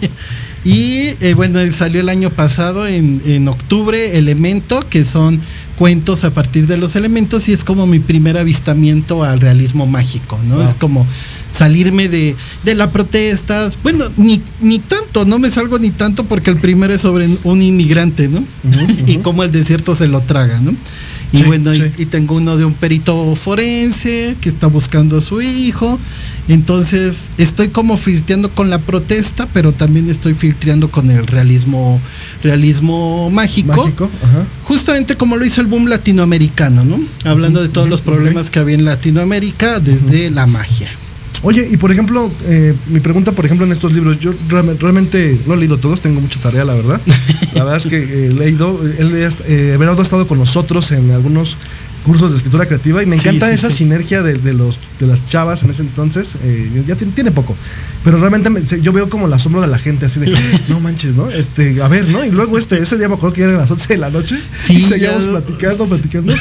[0.65, 5.39] Y eh, bueno, él salió el año pasado en, en octubre, Elemento, que son
[5.79, 10.37] cuentos a partir de los elementos y es como mi primer avistamiento al realismo mágico,
[10.45, 10.55] ¿no?
[10.55, 10.65] Wow.
[10.65, 11.07] Es como
[11.51, 16.49] salirme de, de la protesta, bueno, ni, ni tanto, no me salgo ni tanto porque
[16.49, 18.43] el primero es sobre un inmigrante, ¿no?
[19.07, 20.75] y cómo el desierto se lo traga, ¿no?
[21.31, 21.85] Y Sí, bueno, y- sí.
[21.99, 25.99] y tengo uno de un perito forense que está buscando a su hijo.
[26.47, 32.01] Entonces estoy como filtreando con la protesta, pero también estoy filtreando con el realismo,
[32.43, 33.75] realismo mágico.
[33.83, 34.09] mágico.
[34.23, 34.45] Ajá.
[34.63, 36.99] Justamente como lo hizo el boom latinoamericano, ¿no?
[37.23, 40.89] Hablando de todos los problemas que había en Latinoamérica desde la magia.
[41.41, 45.39] Oye, y por ejemplo, eh, mi pregunta, por ejemplo, en estos libros, yo realme- realmente
[45.47, 46.99] no he leído todos, tengo mucha tarea, la verdad.
[47.55, 49.11] La verdad es que eh, he leído, él,
[49.47, 51.57] eh, ha estado con nosotros en algunos
[52.03, 53.77] cursos de escritura creativa y me encanta sí, esa sí.
[53.77, 57.55] sinergia de, de los, de las chavas en ese entonces, eh, ya tiene, tiene poco,
[58.03, 60.33] pero realmente me- yo veo como el asombro de la gente, así de,
[60.69, 61.27] no manches, ¿no?
[61.27, 62.23] Este, a ver, ¿no?
[62.25, 64.77] Y luego este, ese día me acuerdo que eran las 11 de la noche Sí,
[64.77, 66.33] y seguíamos ya- platicando, platicando.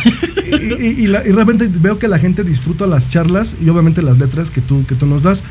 [0.50, 4.00] Y, y- y la- y realmente veo que la gente disfruta las charlas y obviamente
[4.00, 5.42] las letras que tú, que tú nos das.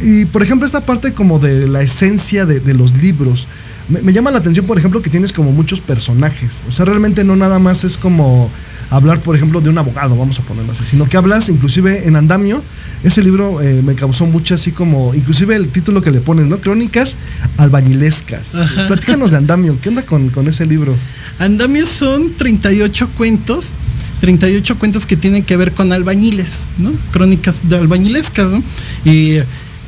[0.00, 3.46] Y, y, por ejemplo, esta parte como de la esencia de, de los libros.
[3.88, 6.50] Me, me llama la atención, por ejemplo, que tienes como muchos personajes.
[6.68, 8.50] O sea, realmente no nada más es como
[8.92, 12.14] hablar, por ejemplo, de un abogado, vamos a ponerlo así, sino que hablas, inclusive en
[12.14, 12.62] Andamio,
[13.02, 16.58] ese libro eh, me causó mucho así como, inclusive el título que le pones, ¿no?
[16.58, 17.16] Crónicas
[17.56, 18.54] albañilescas.
[18.54, 18.88] Ajá.
[18.88, 20.94] Platícanos de Andamio, ¿qué onda con, con ese libro?
[21.38, 23.74] Andamios son 38 cuentos,
[24.20, 26.92] 38 cuentos que tienen que ver con albañiles, ¿no?
[27.12, 28.62] Crónicas de albañilescas, ¿no?
[29.04, 29.38] Y,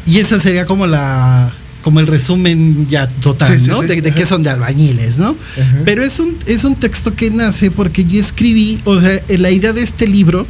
[0.06, 1.52] y esa sería como la
[1.84, 3.82] como el resumen ya total, Sí, ¿no?
[3.82, 3.86] sí.
[3.86, 5.36] De, que son de albañiles, ¿no?
[5.60, 5.82] Ajá.
[5.84, 9.74] Pero es un, es un texto que nace porque yo escribí, o sea, la idea
[9.74, 10.46] de este libro,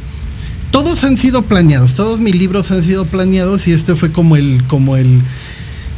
[0.71, 4.63] todos han sido planeados, todos mis libros han sido planeados y este fue como el,
[4.67, 5.21] como el,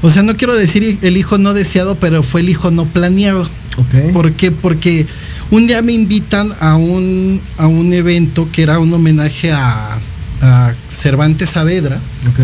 [0.01, 3.43] o sea, no quiero decir el hijo no deseado, pero fue el hijo no planeado.
[3.77, 4.11] Ok.
[4.13, 4.51] ¿Por qué?
[4.51, 5.05] Porque
[5.51, 9.99] un día me invitan a un, a un evento que era un homenaje a,
[10.41, 11.99] a Cervantes Saavedra.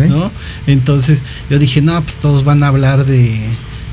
[0.08, 0.30] ¿no?
[0.66, 3.38] Entonces yo dije, no, pues todos van a hablar de,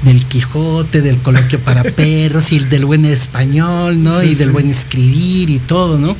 [0.03, 4.23] del Quijote, del coloquio para perros y del buen español, ¿no?
[4.23, 6.15] y del buen escribir y todo, ¿no?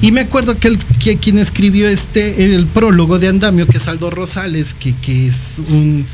[0.00, 3.86] Y me acuerdo que, el, que quien escribió este, el prólogo de Andamio, que es
[3.86, 6.04] Aldo Rosales, que, que es un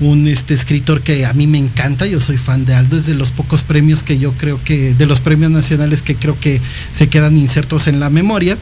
[0.00, 3.14] un este escritor que a mí me encanta, yo soy fan de Aldo, es de
[3.14, 6.60] los pocos premios que yo creo que, de los premios nacionales que creo que
[6.92, 8.56] se quedan insertos en la memoria.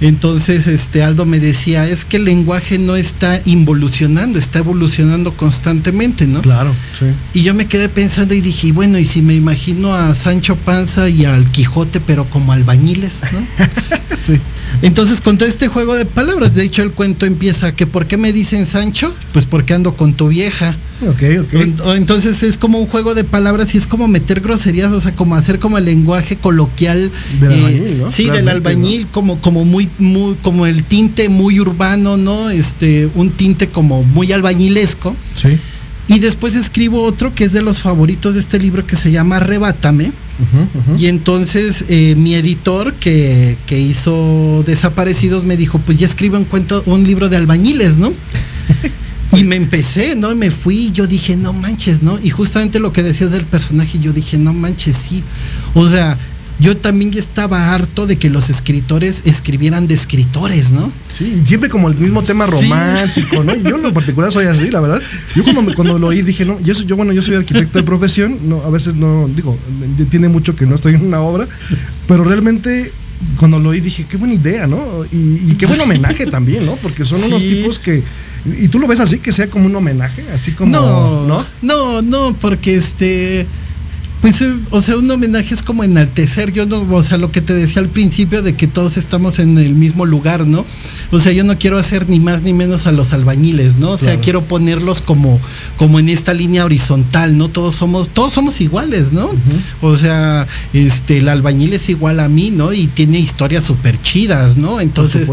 [0.00, 6.26] Entonces, este Aldo me decía, es que el lenguaje no está involucionando, está evolucionando constantemente,
[6.26, 6.40] ¿no?
[6.40, 7.06] Claro, sí.
[7.34, 11.08] Y yo me quedé pensando y dije, bueno, y si me imagino a Sancho Panza
[11.08, 13.66] y al Quijote, pero como albañiles, ¿no?
[14.20, 14.40] sí.
[14.82, 18.16] Entonces, con todo este juego de palabras, de hecho el cuento empieza que ¿por qué
[18.16, 19.12] me dicen Sancho?
[19.32, 20.76] Pues porque ando con tu vieja.
[21.06, 21.94] Ok, ok.
[21.96, 25.36] Entonces es como un juego de palabras y es como meter groserías, o sea, como
[25.36, 27.10] hacer como el lenguaje coloquial.
[27.40, 28.10] Del eh, albañil, ¿no?
[28.10, 32.50] Sí, del albañil, como, como muy, muy, como el tinte muy urbano, ¿no?
[32.50, 35.14] Este, un tinte como muy albañilesco.
[35.40, 35.58] Sí.
[36.08, 39.36] Y después escribo otro que es de los favoritos de este libro que se llama
[39.36, 40.12] Arrebátame.
[40.96, 46.44] Y entonces eh, mi editor que, que, hizo Desaparecidos me dijo, pues ya escribe un
[46.44, 48.12] cuento, un libro de albañiles, ¿no?
[49.38, 50.32] y me empecé, ¿no?
[50.32, 52.18] Y me fui y yo dije, no manches, ¿no?
[52.20, 55.22] Y justamente lo que decías del personaje, yo dije, no manches, sí.
[55.74, 56.18] O sea,
[56.58, 60.90] yo también estaba harto de que los escritores escribieran de escritores, ¿no?
[61.16, 63.54] Sí, siempre como el mismo tema romántico, ¿no?
[63.54, 65.00] Yo en lo particular soy así, la verdad.
[65.36, 68.38] Yo cuando, cuando lo oí dije, no, yo, yo, bueno, yo soy arquitecto de profesión,
[68.48, 69.56] no, a veces no, digo,
[70.10, 71.46] tiene mucho que no estoy en una obra,
[72.08, 72.90] pero realmente
[73.36, 75.04] cuando lo oí dije, qué buena idea, ¿no?
[75.12, 76.74] Y, qué buen homenaje también, ¿no?
[76.76, 78.02] Porque son unos tipos que...
[78.44, 80.24] ¿Y tú lo ves así, que sea como un homenaje?
[80.34, 80.72] Así como...
[80.72, 83.46] No, no, no, no porque este
[84.20, 87.40] pues es, o sea, un homenaje es como enaltecer, yo no, o sea, lo que
[87.40, 90.64] te decía al principio de que todos estamos en el mismo lugar, ¿no?
[91.12, 93.90] O sea, yo no quiero hacer ni más ni menos a los albañiles, ¿no?
[93.90, 95.40] O sea, quiero ponerlos como,
[95.76, 97.48] como en esta línea horizontal, ¿no?
[97.48, 99.30] Todos somos, todos somos iguales, ¿no?
[99.80, 102.72] O sea, este, el albañil es igual a mí, ¿no?
[102.72, 104.80] Y tiene historias súper chidas, ¿no?
[104.80, 105.28] Entonces.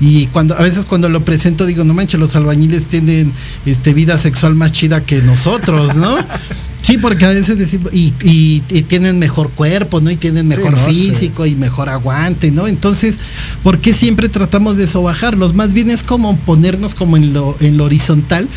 [0.00, 3.32] Y cuando a veces cuando lo presento digo, no manches, los albañiles tienen
[3.66, 6.16] este vida sexual más chida que nosotros, ¿no?
[6.82, 10.10] Sí, porque a veces decimos, y, y, tienen mejor cuerpo, ¿no?
[10.10, 12.66] Y tienen mejor físico y mejor aguante, ¿no?
[12.66, 13.18] Entonces,
[13.62, 15.54] ¿por qué siempre tratamos de sobajarlos?
[15.54, 18.48] Más bien es como ponernos como en lo, en lo horizontal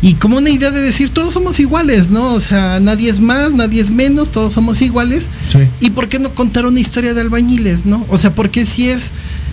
[0.00, 2.34] y como una idea de decir todos somos iguales, ¿no?
[2.34, 5.28] O sea, nadie es más, nadie es menos, todos somos iguales.
[5.50, 5.58] Sí.
[5.80, 8.04] ¿Y por qué no contar una historia de albañiles, no?
[8.08, 9.10] O sea, porque si es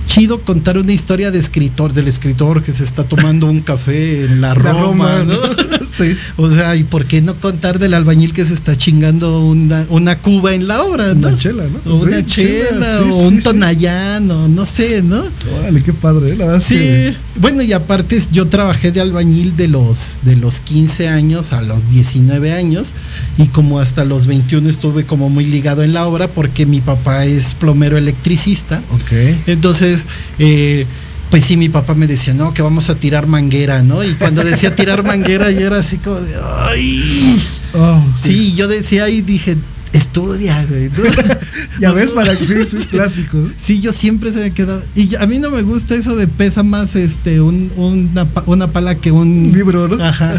[0.10, 4.42] chido contar una historia de escritor, del escritor que se está tomando un café en
[4.42, 5.38] la, Roma, ¿no?
[5.90, 6.18] sí.
[6.36, 10.18] O sea, ¿y por qué no contar del albañil que se está chingando una, una
[10.18, 11.28] cuba en la obra, ¿no?
[11.30, 11.94] Una chela, ¿no?
[11.94, 15.24] O una chela, o un tonallano, no sé, ¿no?
[15.60, 16.36] Órale, qué padre, ¿eh?
[16.36, 16.64] la verdad.
[16.66, 21.62] Sí, bueno, y aparte yo trabajé de albañil de los, de los 15 años a
[21.62, 22.92] los 19 años,
[23.38, 27.26] y como hasta los 21 estuve como muy ligado en la obra porque mi papá
[27.26, 28.82] es plomero electricista.
[28.94, 29.12] Ok.
[29.48, 30.06] Entonces,
[30.38, 30.86] eh,
[31.30, 34.04] pues sí, mi papá me decía, no, que vamos a tirar manguera, ¿no?
[34.04, 36.36] Y cuando decía tirar manguera, yo era así como de,
[36.68, 37.42] ay.
[37.74, 38.56] Oh, sí.
[38.56, 39.56] yo decía y dije,
[39.94, 40.90] estudia, güey.
[41.80, 43.38] ya ves, para que sí, es clásico.
[43.58, 44.84] Sí, yo siempre se me quedado.
[44.96, 48.96] Y a mí no me gusta eso de pesa más este un, una, una pala
[48.96, 50.04] que un libro, ¿no?
[50.04, 50.36] Ajá.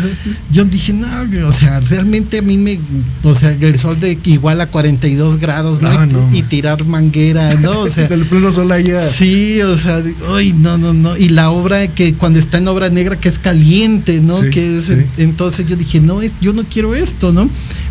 [0.51, 1.07] Yo dije, no,
[1.49, 2.79] o sea, realmente a mí me.
[3.23, 5.89] O sea, el sol de igual a 42 grados, ¿no?
[5.91, 6.29] Ah, no.
[6.33, 7.81] Y, y, tirar manguera, ¿no?
[7.81, 8.07] O sea.
[8.11, 9.09] el pleno sol allá.
[9.09, 10.03] Sí, o sea,
[10.35, 11.17] ay, no, no, no.
[11.17, 14.41] Y la obra que cuando está en obra negra, que es caliente, ¿no?
[14.41, 14.95] Sí, que es, sí.
[15.19, 17.49] Entonces yo dije, no, es, yo no quiero esto, ¿no?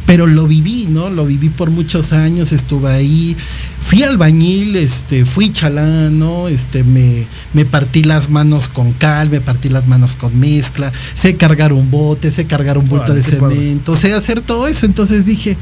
[0.10, 1.12] Pero lo viví, ¿no?
[1.12, 3.38] Lo viví por muchos años, estuve ahí,
[3.80, 6.48] fui albañil, este, fui chalán, ¿no?
[6.48, 11.36] Este, me, me partí las manos con cal, me partí las manos con mezcla, sé
[11.36, 13.56] cargar un bote, sé cargar un bulto Vale, de padre.
[13.56, 15.56] cemento, sé hacer todo eso, entonces dije,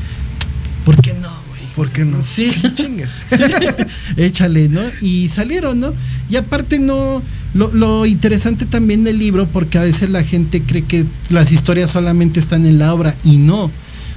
[0.86, 1.62] ¿por qué no, güey?
[1.76, 2.24] ¿Por qué no?
[2.24, 3.10] Sí, chinga.
[4.16, 4.80] échale, ¿no?
[5.02, 5.94] Y salieron, ¿no?
[6.30, 7.22] Y aparte no,
[7.54, 11.92] lo, lo, interesante también del libro, porque a veces la gente cree que las historias
[11.92, 13.70] solamente están en la obra y no.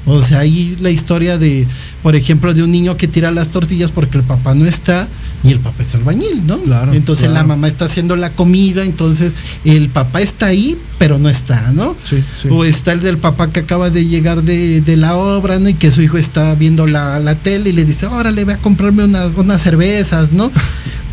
[0.07, 1.67] O sea, ahí la historia de,
[2.03, 5.09] por ejemplo, de un niño que tira las tortillas porque el papá no está
[5.43, 6.59] y el papá es albañil, ¿no?
[6.59, 7.41] Claro, entonces claro.
[7.41, 9.35] la mamá está haciendo la comida, entonces
[9.65, 11.97] el papá está ahí, pero no está, ¿no?
[12.05, 12.49] Sí, sí.
[12.51, 15.69] O está el del papá que acaba de llegar de, de la obra, ¿no?
[15.69, 18.59] Y que su hijo está viendo la, la tele y le dice, órale, voy a
[18.59, 20.51] comprarme unas, unas cervezas, ¿no?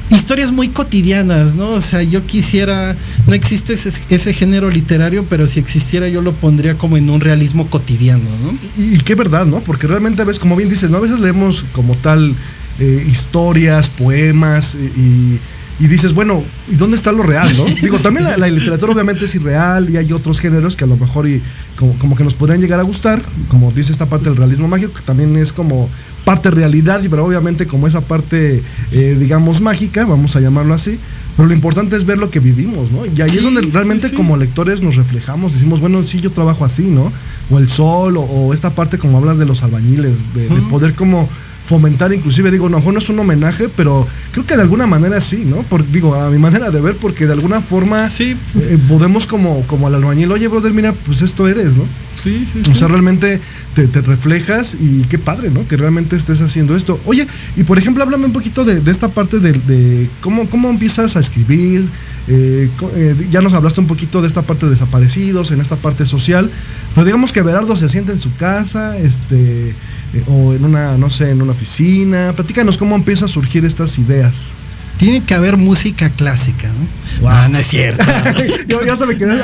[0.10, 1.70] historias muy cotidianas, ¿no?
[1.72, 2.96] O sea, yo quisiera,
[3.28, 7.22] no existe ese, ese, género literario, pero si existiera yo lo pondría como en un
[7.22, 8.58] realismo cotidiano, ¿no?
[8.84, 9.60] Y, qué verdad, ¿no?
[9.60, 10.98] Porque realmente a veces, como bien dices, ¿no?
[10.98, 12.34] A veces leemos como tal
[12.80, 15.40] eh, historias, poemas y,
[15.80, 17.66] y dices, bueno, ¿y dónde está lo real, no?
[17.82, 21.28] Digo, también la, literatura obviamente es irreal y hay otros géneros que a lo mejor
[21.28, 21.42] y
[21.76, 25.02] como, que nos podrían llegar a gustar, como dice esta parte del realismo mágico, que
[25.02, 25.90] también es como
[26.26, 28.62] parte realidad, pero obviamente como esa parte,
[28.92, 30.98] eh, digamos, mágica, vamos a llamarlo así,
[31.38, 33.06] pero lo importante es ver lo que vivimos, ¿no?
[33.06, 36.82] Y ahí es donde realmente como lectores nos reflejamos, decimos, bueno, sí, yo trabajo así,
[36.82, 37.14] ¿no?
[37.52, 41.30] O el sol, o, esta parte como hablas de los albañiles, de, de poder como
[41.68, 45.44] fomentar inclusive, digo, no, no es un homenaje, pero creo que de alguna manera sí,
[45.46, 45.58] ¿no?
[45.64, 48.38] Por, digo, a mi manera de ver, porque de alguna forma sí.
[48.56, 51.84] Eh, podemos como, como al albañil, oye, brother, mira, pues esto eres, ¿no?
[52.16, 53.40] Sí, sí, O sea, realmente
[53.76, 55.68] te, reflejas y qué padre, ¿no?
[55.68, 57.00] Que realmente estés haciendo esto.
[57.06, 61.20] Oye, y por ejemplo, háblame un poquito de, esta parte de, cómo, cómo empiezas a
[61.20, 61.86] escribir.
[62.30, 66.06] Eh, eh, ya nos hablaste un poquito de esta parte de desaparecidos, en esta parte
[66.06, 66.52] social,
[66.94, 69.70] pero digamos que Berardo se siente en su casa, este
[70.14, 72.34] eh, o en una, no sé, en una oficina.
[72.36, 74.52] Platícanos cómo empiezan a surgir estas ideas.
[74.98, 77.30] Tiene que haber música clásica, ¿no?
[77.30, 78.04] No, no es cierto.
[78.68, 79.40] Yo ya se me quedé.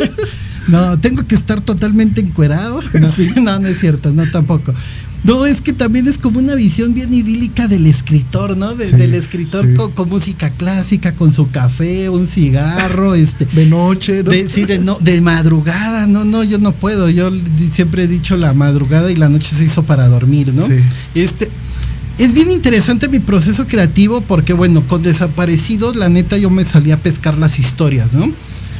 [0.68, 2.80] no, tengo que estar totalmente encuerado.
[3.40, 4.74] no, no es cierto, no tampoco.
[5.24, 8.74] No, es que también es como una visión bien idílica del escritor, ¿no?
[8.74, 13.46] del escritor con, música clásica, con su café, un cigarro, este.
[13.46, 14.30] De noche, ¿no?
[14.30, 17.08] De, sí, de, no, de madrugada, no, no, yo no puedo.
[17.08, 17.30] Yo
[17.70, 20.66] siempre he dicho la madrugada y la noche se hizo para dormir, ¿no?
[21.14, 21.50] Este.
[22.18, 26.94] Es bien interesante mi proceso creativo porque, bueno, con Desaparecidos, la neta, yo me salía
[26.94, 28.30] a pescar las historias, ¿no?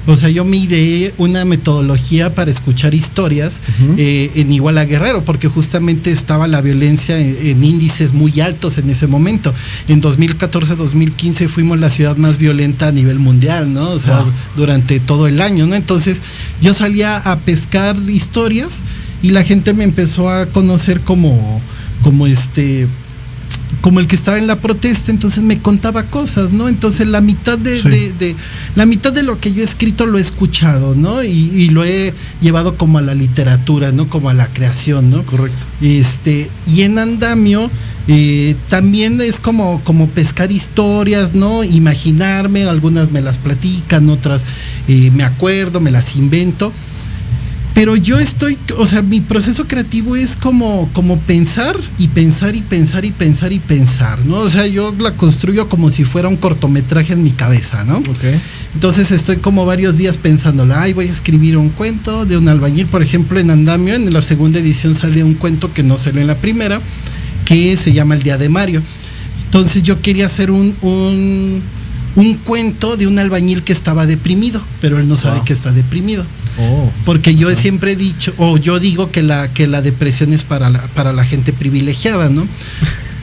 [0.06, 3.60] O sea, yo me ideé una metodología para escuchar historias
[3.96, 9.06] eh, en Iguala Guerrero, porque justamente estaba la violencia en, índices muy altos en ese
[9.06, 9.54] momento.
[9.88, 13.90] En 2014-2015 fuimos la ciudad más violenta a nivel mundial, ¿no?
[13.90, 14.24] O sea,
[14.56, 15.76] durante todo el año, ¿no?
[15.76, 16.20] Entonces,
[16.60, 18.82] yo salía a pescar historias
[19.22, 21.60] y la gente me empezó a conocer como,
[22.02, 22.88] como este
[23.82, 26.68] como el que estaba en la protesta, entonces me contaba cosas, ¿no?
[26.68, 28.36] Entonces la mitad de,
[28.76, 31.22] la mitad de lo que yo he escrito lo he escuchado, ¿no?
[31.24, 34.08] Y, lo he llevado como a la literatura, ¿no?
[34.08, 35.24] Como a la creación, ¿no?
[35.24, 35.58] Correcto.
[35.80, 37.70] Este, y en andamio
[38.06, 41.64] eh, también es como, como pescar historias, ¿no?
[41.64, 44.44] Imaginarme, algunas me las platican, otras
[44.86, 46.72] eh, me acuerdo, me las invento
[47.74, 52.60] pero yo estoy, o sea, mi proceso creativo es como, como pensar y pensar y
[52.60, 54.38] pensar y pensar y pensar, ¿no?
[54.38, 57.98] O sea, yo la construyo como si fuera un cortometraje en mi cabeza, ¿no?
[57.98, 58.40] Okay.
[58.74, 62.86] Entonces estoy como varios días pensándola, ay, voy a escribir un cuento de un albañil,
[62.86, 66.26] por ejemplo, en Andamio, en la segunda edición sale un cuento que no salió en
[66.26, 66.80] la primera,
[67.46, 68.82] que se llama El Día de Mario.
[69.46, 71.62] Entonces yo quería hacer un, un,
[72.16, 76.24] un cuento de un albañil que estaba deprimido, pero él no sabe que está deprimido.
[76.58, 76.90] Oh.
[77.04, 80.68] Porque yo siempre he dicho, o yo digo que la, que la depresión es para
[80.68, 82.46] la, para la gente privilegiada, ¿no?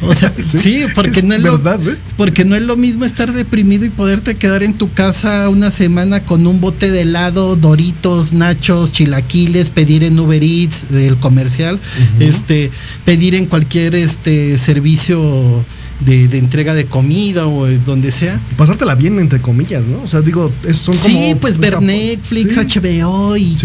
[0.01, 1.97] O sea, sí, porque, no es lo, ¿eh?
[2.17, 6.21] porque no es lo mismo estar deprimido y poderte quedar en tu casa una semana
[6.21, 11.79] con un bote de helado, doritos, nachos, chilaquiles, pedir en Uber Eats, el comercial,
[12.19, 12.71] este,
[13.05, 15.63] pedir en cualquier este servicio
[15.99, 18.39] de, entrega de comida o donde sea.
[18.57, 20.01] Pasártela bien, entre comillas, ¿no?
[20.03, 21.07] O sea, digo, son como.
[21.07, 23.57] Sí, pues ver Netflix, HBO y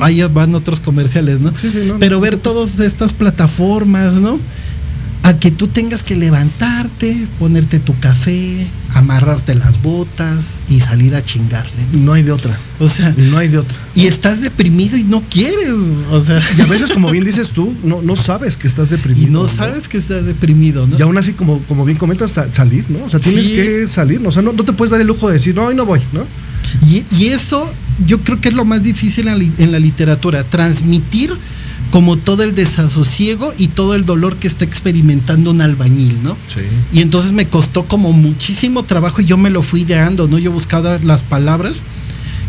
[0.00, 1.52] ahí van otros comerciales, ¿no?
[1.98, 4.38] Pero ver todas estas plataformas, ¿no?
[5.30, 11.22] A que tú tengas que levantarte, ponerte tu café, amarrarte las botas y salir a
[11.22, 11.84] chingarle.
[11.92, 12.58] No hay de otra.
[12.80, 13.78] O sea, no hay de otra.
[13.94, 15.72] Y estás deprimido y no quieres,
[16.10, 19.28] o sea, y a veces como bien dices tú, no no sabes que estás deprimido.
[19.28, 20.98] Y no, sabes que estás deprimido, ¿no?
[20.98, 23.04] Y aún así como como bien comentas salir, ¿no?
[23.04, 24.30] O sea, tienes que salir, ¿no?
[24.30, 26.26] o sea, no, te puedes dar el lujo de decir, "No, hoy no voy", ¿no?
[26.88, 27.72] Y, y eso
[28.04, 31.36] yo creo que es lo más difícil en la literatura, transmitir
[31.90, 36.36] como todo el desasosiego y todo el dolor que está experimentando un albañil, ¿no?
[36.54, 36.62] Sí.
[36.92, 40.38] Y entonces me costó como muchísimo trabajo y yo me lo fui ideando, ¿no?
[40.38, 41.82] Yo buscaba las palabras.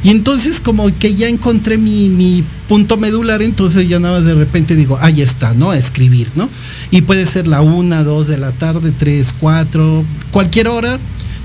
[0.03, 4.33] Y entonces como que ya encontré mi, mi, punto medular, entonces ya nada más de
[4.33, 5.71] repente digo, ahí está, ¿no?
[5.71, 6.49] A escribir, ¿no?
[6.89, 10.97] Y puede ser la una, dos de la tarde, tres, cuatro, cualquier hora,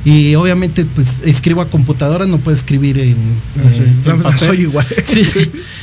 [0.06, 3.16] y obviamente, pues escribo a computadora, no puedo escribir en,
[4.06, 4.38] ah, papel.
[4.38, 4.86] Soy igual.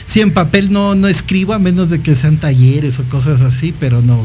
[0.05, 3.73] Sí, en papel no, no escribo, a menos de que sean talleres o cosas así,
[3.79, 4.21] pero no,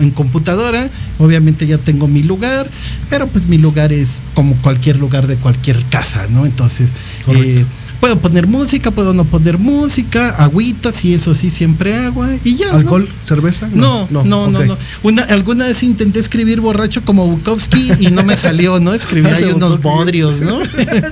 [0.00, 2.68] en computadora, obviamente ya tengo mi lugar,
[3.08, 6.46] pero pues mi lugar es como cualquier lugar de cualquier casa, ¿no?
[6.46, 6.92] Entonces,
[7.28, 7.64] eh,
[8.00, 12.72] Puedo poner música, puedo no poner música, agüita, si eso sí, siempre agua y ya.
[12.72, 13.06] ¿Alcohol?
[13.24, 13.68] ¿Cerveza?
[13.72, 18.38] No, no, no, no, Una, alguna vez intenté escribir borracho como Bukowski y no me
[18.38, 18.94] salió, ¿no?
[18.94, 20.60] Escribí ahí unos bodrios, ¿no?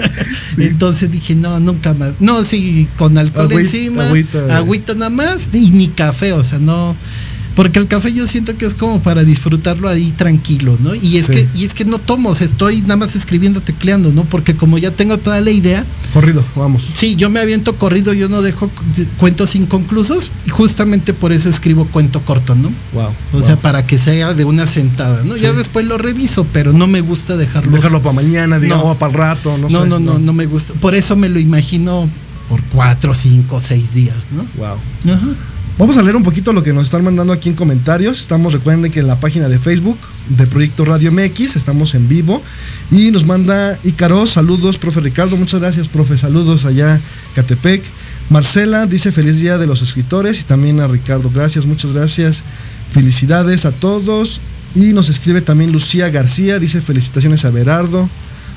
[0.57, 2.15] Entonces dije, no, nunca más.
[2.21, 6.97] No, sí, con alcohol encima, agüita, agüita nada más y ni café, o sea, no
[7.59, 10.95] Porque el café yo siento que es como para disfrutarlo ahí tranquilo, ¿no?
[10.95, 11.33] Y es Sí.
[11.33, 14.23] que y es que no tomo, o sea, estoy nada más escribiendo, tecleando, ¿no?
[14.27, 15.85] Porque como ya tengo toda la idea,
[16.15, 16.85] Corrido, vamos.
[16.95, 18.85] sí, yo me aviento corrido, yo no dejo cu-
[19.19, 22.71] cuentos inconclusos y justamente por eso escribo cuento corto, ¿no?
[22.93, 23.11] Wow.
[23.33, 25.37] O sea, para que sea de una sentada, ¿no?
[25.37, 27.73] Ya después lo reviso, pero no me gusta dejarlo.
[27.73, 28.91] Dejarlo para mañana, digamos, No.
[28.93, 29.89] o para el rato, no, No, sé.
[29.89, 30.75] no, no, no me gusta.
[30.75, 32.09] Por eso me lo imagino
[32.49, 34.47] por cuatro, cinco, seis días, ¿no?
[34.57, 34.77] Wow.
[35.13, 35.27] Ajá.
[35.79, 38.19] Vamos a leer un poquito lo que nos están mandando aquí en comentarios.
[38.19, 39.97] Estamos, recuerden que en la página de Facebook
[40.29, 42.43] de Proyecto Radio MX estamos en vivo.
[42.91, 45.37] Y nos manda Ícaro, saludos, profe Ricardo.
[45.37, 46.19] Muchas gracias, profe.
[46.19, 47.01] Saludos allá,
[47.37, 47.85] Catepec.
[48.29, 51.31] Marcela dice feliz día de los escritores y también a Ricardo.
[51.33, 52.43] Gracias, muchas gracias.
[52.91, 54.41] Felicidades a todos.
[54.75, 58.09] Y nos escribe también Lucía García, dice felicitaciones a Berardo,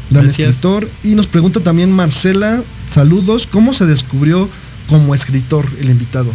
[0.09, 0.49] gran Gracias.
[0.49, 0.89] escritor.
[1.03, 4.49] Y nos pregunta también Marcela, saludos, ¿cómo se descubrió
[4.89, 6.31] como escritor el invitado?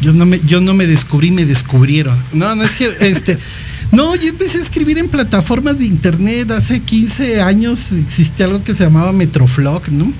[0.00, 2.16] Yo no me, yo no me descubrí, me descubrieron.
[2.32, 3.04] No, no es cierto.
[3.04, 3.38] Este,
[3.92, 6.50] no, yo empecé a escribir en plataformas de internet.
[6.50, 10.12] Hace 15 años existía algo que se llamaba Metroflog, ¿no?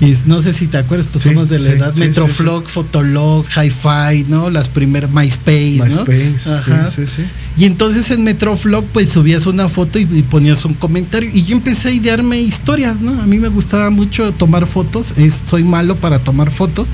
[0.00, 1.92] Y no sé si te acuerdas, pues Sí, somos de la sí, edad.
[1.94, 4.50] sí, Metroflog, Fotolog, Hi-Fi, ¿no?
[4.50, 6.04] Las primeras MySpace, ¿no?
[6.04, 6.90] MySpace, Ajá.
[6.90, 7.22] sí, sí, sí.
[7.56, 11.56] Y entonces en Metroflog pues subías una foto y, y ponías un comentario y yo
[11.56, 13.22] empecé a idearme historias, ¿no?
[13.22, 16.88] A mí me gustaba mucho tomar fotos, es, soy malo para tomar fotos,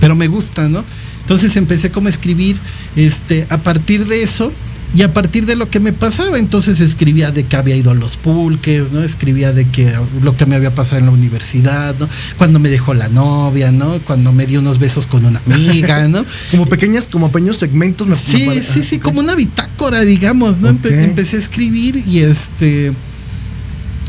[0.00, 0.84] pero me gusta, ¿no?
[1.30, 2.56] Entonces empecé como a escribir
[2.96, 4.52] este, a partir de eso
[4.96, 7.94] y a partir de lo que me pasaba, entonces escribía de que había ido a
[7.94, 9.00] los pulques, ¿no?
[9.04, 9.92] Escribía de que
[10.24, 12.08] lo que me había pasado en la universidad, ¿no?
[12.36, 14.00] Cuando me dejó la novia, ¿no?
[14.00, 16.26] Cuando me dio unos besos con una amiga, ¿no?
[16.50, 18.08] Como pequeñas, como pequeños segmentos.
[18.08, 20.68] me- Sí, me sí, sí, como una bitácora, digamos, ¿no?
[20.70, 22.92] Empe- empecé a escribir y este.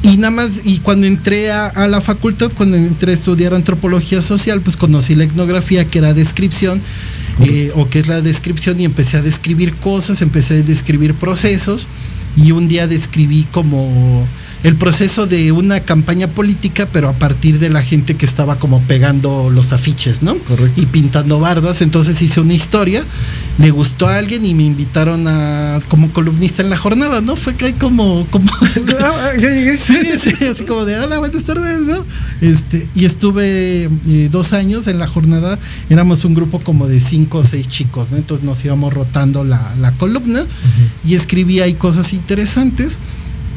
[0.04, 4.22] Y nada más, y cuando entré a, a la facultad, cuando entré a estudiar antropología
[4.22, 6.82] social, pues conocí la etnografía, que era descripción,
[7.46, 11.88] eh, o que es la descripción, y empecé a describir cosas, empecé a describir procesos,
[12.36, 14.26] y un día describí como
[14.64, 18.80] el proceso de una campaña política, pero a partir de la gente que estaba como
[18.82, 20.38] pegando los afiches, ¿no?
[20.38, 20.80] Correcto.
[20.80, 21.82] Y pintando bardas.
[21.82, 23.04] Entonces hice una historia,
[23.62, 27.36] le gustó a alguien y me invitaron a como columnista en la jornada, ¿no?
[27.36, 28.52] Fue que hay como, como
[29.00, 29.32] Ah.
[29.40, 32.04] Sí, sí, así como de hola, buenas tardes, ¿no?
[32.42, 35.60] Este, y estuve eh, dos años en la jornada,
[35.90, 38.18] éramos un grupo como de cinco o seis chicos, ¿no?
[38.18, 40.46] Entonces nos íbamos rotando la, la columna
[41.06, 42.98] y escribía ahí cosas interesantes.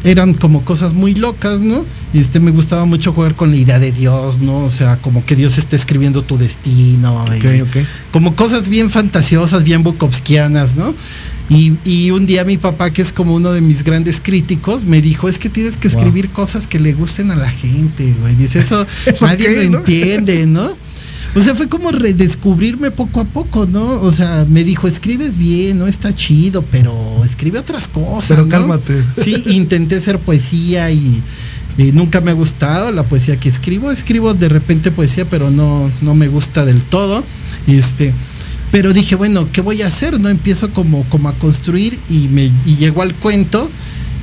[0.05, 1.85] Eran como cosas muy locas, ¿no?
[2.13, 4.59] Este, me gustaba mucho jugar con la idea de Dios, ¿no?
[4.65, 7.25] O sea, como que Dios está escribiendo tu destino.
[7.35, 7.77] y- Ok, ok.
[8.13, 10.95] como cosas bien fantasiosas, bien bukovskianas, ¿no?
[11.51, 15.03] Y, y un día mi papá, que es como uno de mis grandes críticos, me
[15.03, 15.99] dijo, es que tienes que Wow.
[15.99, 18.35] escribir cosas que le gusten a la gente, güey.
[18.35, 19.79] Dice, eso, ¿Eso nadie qué, lo no?
[19.79, 20.73] entiende, ¿no?
[21.37, 24.01] O sea, fue como redescubrirme poco a poco, ¿no?
[24.03, 25.87] O sea, me dijo, escribes bien, ¿no?
[25.87, 28.27] Está chido, pero escribe otras cosas.
[28.29, 28.49] Pero ¿no?
[28.51, 29.03] cálmate.
[29.21, 31.23] Sí, intenté hacer poesía y,
[31.77, 33.91] y nunca me ha gustado la poesía que escribo.
[33.91, 37.25] Escribo de repente poesía, pero no, no me gusta del todo.
[37.67, 38.13] Este,
[38.71, 40.21] pero dije, bueno, ¿qué voy a hacer?
[40.21, 43.71] No empiezo como, como a construir y me y llegó al cuento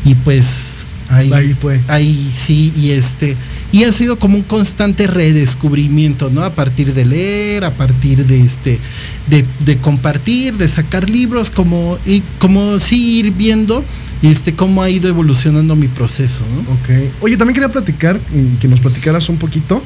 [0.06, 1.80] y pues ahí, Ahí fue.
[1.88, 3.36] ahí sí y este
[3.72, 6.44] y ha sido como un constante redescubrimiento, ¿no?
[6.44, 8.80] A partir de leer, a partir de este
[9.28, 13.84] de, compartir, de sacar libros, como y como sí ir viendo
[14.22, 16.74] este cómo ha ido evolucionando mi proceso, ¿no?
[16.74, 17.12] Ok.
[17.22, 19.82] Oye, también quería platicar y que nos platicaras un poquito.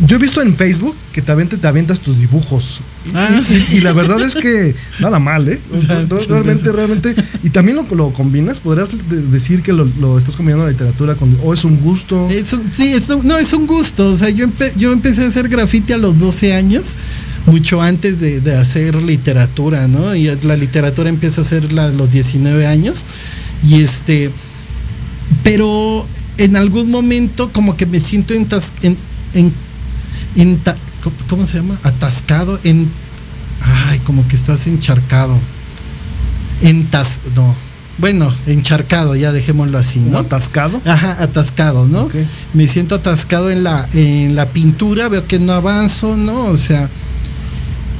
[0.00, 2.80] Yo he visto en Facebook que te, avientas, te avientas tus dibujos.
[3.14, 3.64] Ah, y, sí.
[3.76, 5.60] y la verdad es que nada mal, ¿eh?
[5.72, 7.14] O sea, realmente, realmente.
[7.44, 8.58] Y también lo, lo combinas.
[8.58, 11.38] ¿Podrías de- decir que lo, lo estás combinando la literatura con.
[11.44, 12.28] O es un gusto.
[12.28, 14.10] Es un- sí, es un- no, es un gusto.
[14.10, 16.94] O sea, yo, empe- yo empecé a hacer graffiti a los 12 años,
[17.46, 20.14] mucho antes de, de hacer literatura, ¿no?
[20.16, 23.04] Y la literatura empieza a hacerla a los 19 años.
[23.64, 24.32] Y este.
[25.42, 26.06] Pero
[26.38, 28.96] en algún momento, como que me siento entas- en.
[29.34, 29.52] en,
[30.36, 31.78] enta- ¿cómo- ¿Cómo se llama?
[31.82, 32.88] Atascado en.
[33.88, 35.38] Ay, como que estás encharcado.
[36.62, 37.20] Entas.
[37.34, 37.54] No.
[37.98, 40.18] Bueno, encharcado, ya dejémoslo así, ¿no?
[40.18, 40.80] atascado.
[40.84, 42.08] Ajá, atascado, ¿no?
[42.52, 46.46] Me siento atascado en la, en la pintura, veo que no avanzo, ¿no?
[46.46, 46.88] O sea,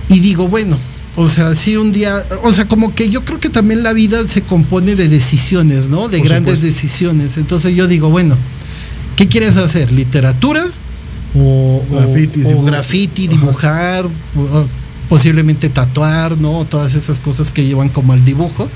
[0.09, 0.76] y digo, bueno,
[1.14, 4.26] o sea, sí un día, o sea, como que yo creo que también la vida
[4.26, 6.09] se compone de decisiones, ¿no?
[6.09, 6.66] De Por grandes supuesto.
[6.74, 7.37] decisiones.
[7.37, 8.37] Entonces yo digo, bueno,
[9.14, 9.93] ¿qué quieres hacer?
[9.93, 10.66] ¿Literatura?
[11.37, 14.66] O Graffiti, o, graffiti, dibujar, o-
[15.09, 16.64] posiblemente tatuar, ¿no?
[16.64, 18.68] Todas esas cosas que llevan como al dibujo.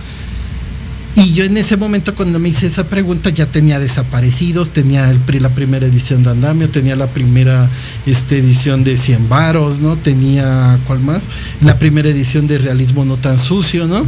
[1.14, 5.18] Y yo en ese momento cuando me hice esa pregunta ya tenía desaparecidos, tenía el,
[5.42, 7.68] la primera edición de Andamio, tenía la primera
[8.06, 9.96] este, edición de Cien Varos, ¿no?
[9.96, 11.24] Tenía, ¿cuál más?
[11.60, 14.04] La primera edición de Realismo No Tan Sucio, ¿no?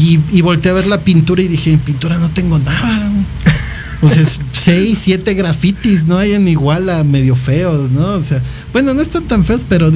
[0.00, 3.10] y, y volteé a ver la pintura y dije, en pintura no tengo nada.
[4.02, 8.14] O sea, seis, siete grafitis, no hay en iguala, medio feos, ¿no?
[8.14, 8.42] O sea,
[8.72, 9.92] bueno, no están tan feos, pero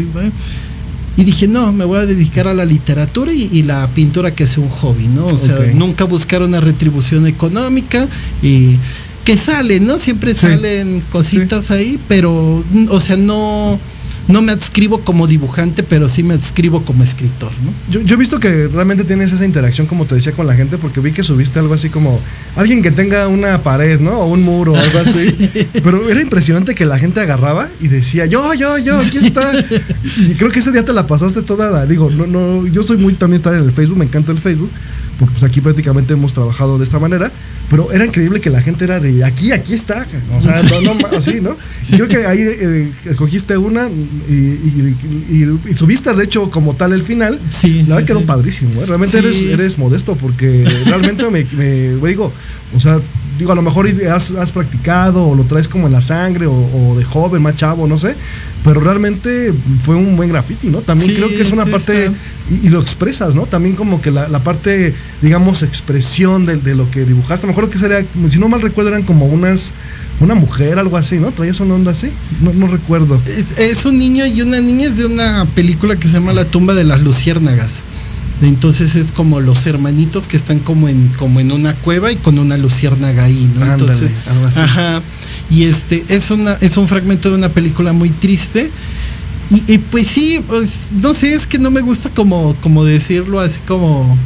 [1.17, 4.59] y dije, no, me voy a dedicar a la literatura y, la pintura que es
[4.59, 5.27] un hobby, ¿no?
[5.27, 8.07] O sea, nunca buscar una retribución económica
[8.43, 8.77] y
[9.25, 9.99] que sale, ¿no?
[9.99, 13.81] Siempre salen cositas ahí, pero, o sea, no
[14.29, 18.01] no me adscribo como dibujante, pero sí me adscribo como escritor, ¿no?
[18.03, 21.01] Yo, he visto que realmente tienes esa interacción, como te decía, con la gente, porque
[21.01, 22.21] vi que subiste algo así como
[22.57, 24.21] alguien que tenga una pared, ¿no?
[24.21, 25.69] O un muro, o algo así.
[25.83, 29.53] Pero era impresionante que la gente agarraba y decía, yo, yo, yo, aquí está.
[30.19, 31.87] y creo que ese día te la pasaste toda la.
[31.87, 34.71] Digo, no, no, yo soy muy también estar en el Facebook, me encanta el Facebook
[35.19, 37.31] porque pues aquí prácticamente hemos trabajado de esta manera,
[37.69, 40.07] pero era increíble que la gente era de aquí, aquí está,
[40.37, 41.57] o sea, no, no, así, ¿no?
[41.91, 43.89] Creo que ahí eh, escogiste una
[44.29, 48.87] y, subiste, de hecho, como tal el final, sí, la verdad quedó padrísimo, ¿eh?
[48.87, 52.33] realmente eres, eres modesto, porque realmente me, me, digo,
[52.75, 53.01] o sea,
[53.39, 56.95] digo, a lo mejor has, has, practicado o lo traes como en la sangre o,
[56.97, 58.15] de joven, más chavo, no sé,
[58.65, 59.53] pero realmente
[59.85, 60.81] fue un buen graffiti, ¿no?
[60.81, 62.11] También creo que es una parte,
[62.51, 63.47] y, lo expresas, ¿no?
[63.47, 68.39] También como que la, parte, digamos, expresión de, lo que dibujaste, mejor que sería, si
[68.39, 69.71] no mal recuerdo, eran como unas,
[70.21, 71.31] una mujer, algo así, ¿no?
[71.31, 72.11] ¿Traías una onda así?
[72.41, 73.21] No, no recuerdo.
[73.27, 76.45] Es, es, un niño y una niña es de una película que se llama La
[76.45, 77.83] tumba de las luciérnagas.
[78.43, 82.39] Entonces es como los hermanitos que están como en, como en una cueva y con
[82.39, 83.65] una luciérnaga ahí, ¿no?
[83.65, 84.11] Entonces,
[84.57, 85.03] ajá.
[85.51, 88.71] Y este es una, es un fragmento de una película muy triste.
[89.49, 93.61] Y, pues sí, pues, no sé, es que no me gusta como, como decirlo así
[93.67, 94.19] como.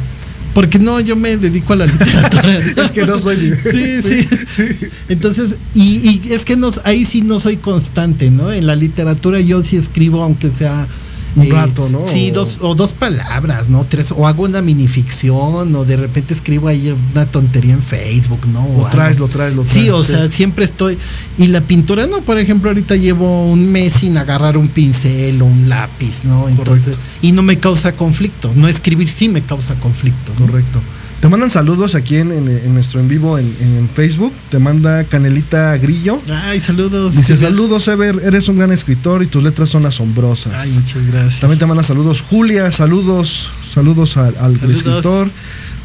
[0.55, 2.57] Porque no, yo me dedico a la literatura.
[2.83, 3.37] es que no soy.
[3.71, 4.63] sí, sí, sí,
[5.07, 8.51] Entonces, y, y es que no, ahí sí no soy constante, ¿no?
[8.51, 10.87] En la literatura yo sí escribo, aunque sea
[11.35, 12.01] un eh, rato, ¿no?
[12.05, 13.85] Sí, dos, o dos palabras, ¿no?
[13.85, 18.67] Tres, o hago una minificción, o de repente escribo ahí una tontería en Facebook, ¿no?
[18.77, 19.83] Lo traes, lo traes, lo traes.
[19.83, 20.97] Sí, o sea, siempre estoy.
[21.37, 25.45] Y la pintura, no, por ejemplo, ahorita llevo un mes sin agarrar un pincel o
[25.45, 26.49] un lápiz, ¿no?
[26.49, 28.51] Entonces, y no me causa conflicto.
[28.55, 30.33] No escribir sí me causa conflicto.
[30.33, 30.81] Correcto.
[31.21, 34.33] Te mandan saludos aquí en, nuestro en vivo en, Facebook.
[34.49, 36.19] Te manda Canelita Grillo.
[36.27, 37.15] Ay, saludos.
[37.15, 38.19] Dice, saludos, Ever.
[38.25, 40.51] Eres un gran escritor y tus letras son asombrosas.
[40.55, 41.39] Ay, muchas gracias.
[41.39, 42.71] También te manda saludos Julia.
[42.71, 43.51] Saludos.
[43.71, 45.29] Saludos al, escritor.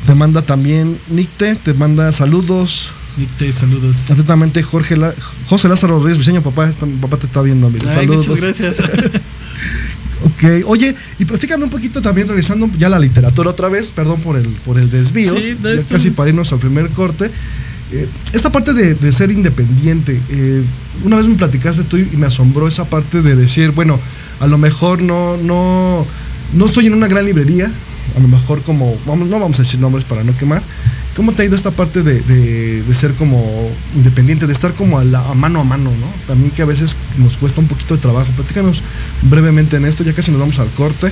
[0.07, 1.55] Te manda también Nicte.
[1.57, 2.93] Te manda saludos.
[3.19, 4.11] Nicte, saludos.
[4.11, 4.97] Atentamente Jorge
[5.49, 6.71] José Lázaro Reyes Viseño, papá,
[7.03, 7.71] papá te está viendo.
[7.87, 8.29] Ay, saludos.
[8.29, 8.77] Muchas gracias.
[10.25, 14.21] Ok, oye, y platícame un poquito también, regresando ya a la literatura otra vez, perdón
[14.21, 15.57] por el, por el desvío, sí,
[15.89, 17.31] casi para irnos al primer corte.
[17.93, 20.63] Eh, esta parte de, ser independiente, eh,
[21.05, 24.01] una vez me platicaste tú y me asombró esa parte de decir, bueno,
[24.41, 26.05] a lo mejor no, no,
[26.55, 27.71] no estoy en una gran librería,
[28.17, 30.63] a lo mejor como, vamos, no vamos a decir nombres para no quemar,
[31.17, 33.43] ¿Cómo te ha ido esta parte de, ser como
[33.95, 35.05] independiente, de estar como a,
[35.35, 36.07] mano a mano, ¿no?
[36.27, 38.31] También que a veces nos cuesta un poquito de trabajo.
[38.37, 38.83] Platícanos
[39.23, 41.11] brevemente en esto, ya casi nos vamos al corte.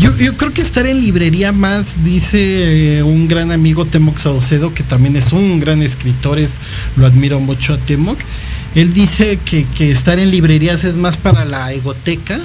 [0.00, 4.82] Yo, creo que estar en librería más, dice eh, un gran amigo Temoc Saucedo, que
[4.82, 6.54] también es un gran escritor, es,
[6.96, 8.18] lo admiro mucho a Temoc.
[8.74, 12.40] Él dice que, que estar en librerías es más para la egoteca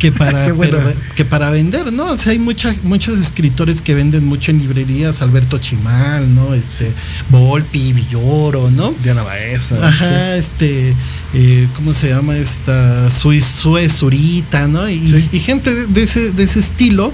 [0.00, 0.52] que para,
[1.14, 2.06] que para vender, ¿no?
[2.06, 6.54] O sea, hay muchas, muchos escritores que venden mucho en librerías, Alberto Chimal, ¿no?
[6.54, 6.92] Este,
[7.28, 8.94] Volpi, Villoro, ¿no?
[9.04, 9.86] Diana Baeza.
[9.86, 10.94] Ajá, este,
[11.34, 12.36] eh, ¿cómo se llama?
[12.36, 14.88] Esta, Sue Zurita, ¿no?
[14.88, 15.06] Y,
[15.40, 17.12] gente de ese, de ese estilo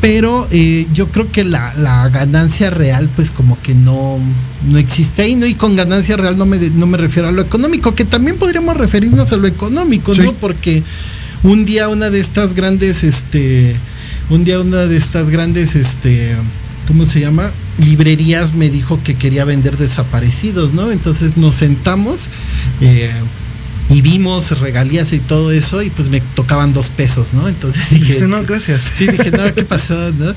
[0.00, 4.20] pero eh, yo creo que la, la, ganancia real pues como que no,
[4.68, 5.44] no existe ahí, ¿no?
[5.44, 8.76] Y con ganancia real no me, no me refiero a lo económico, que también podríamos
[8.76, 10.34] referirnos a lo económico, ¿no?
[10.34, 10.84] Porque
[11.42, 13.76] un día una de estas grandes, este,
[14.30, 16.34] un día una de estas grandes, este,
[16.86, 17.52] ¿cómo se llama?
[17.78, 20.90] Librerías me dijo que quería vender desaparecidos, ¿no?
[20.90, 22.28] Entonces nos sentamos,
[22.80, 23.10] eh,
[23.90, 27.48] y vimos regalías y todo eso y pues me tocaban dos pesos, ¿no?
[27.48, 28.82] Entonces dije, no, gracias.
[28.94, 29.94] Sí, dije, no, ¿qué pasó?
[30.12, 30.34] ¿no?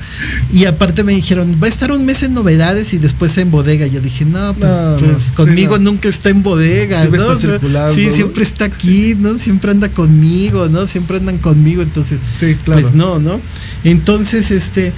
[0.52, 3.86] Y aparte me dijeron, va a estar un mes en novedades y después en bodega.
[3.86, 7.32] Yo dije, no, pues, pues conmigo nunca está en bodega, siempre ¿no?
[7.32, 9.38] Está sí, siempre está aquí, ¿no?
[9.38, 10.86] Siempre anda conmigo, ¿no?
[10.86, 12.80] Siempre andan conmigo, entonces, sí, claro.
[12.80, 13.40] pues no, ¿no?
[13.84, 14.92] Entonces, este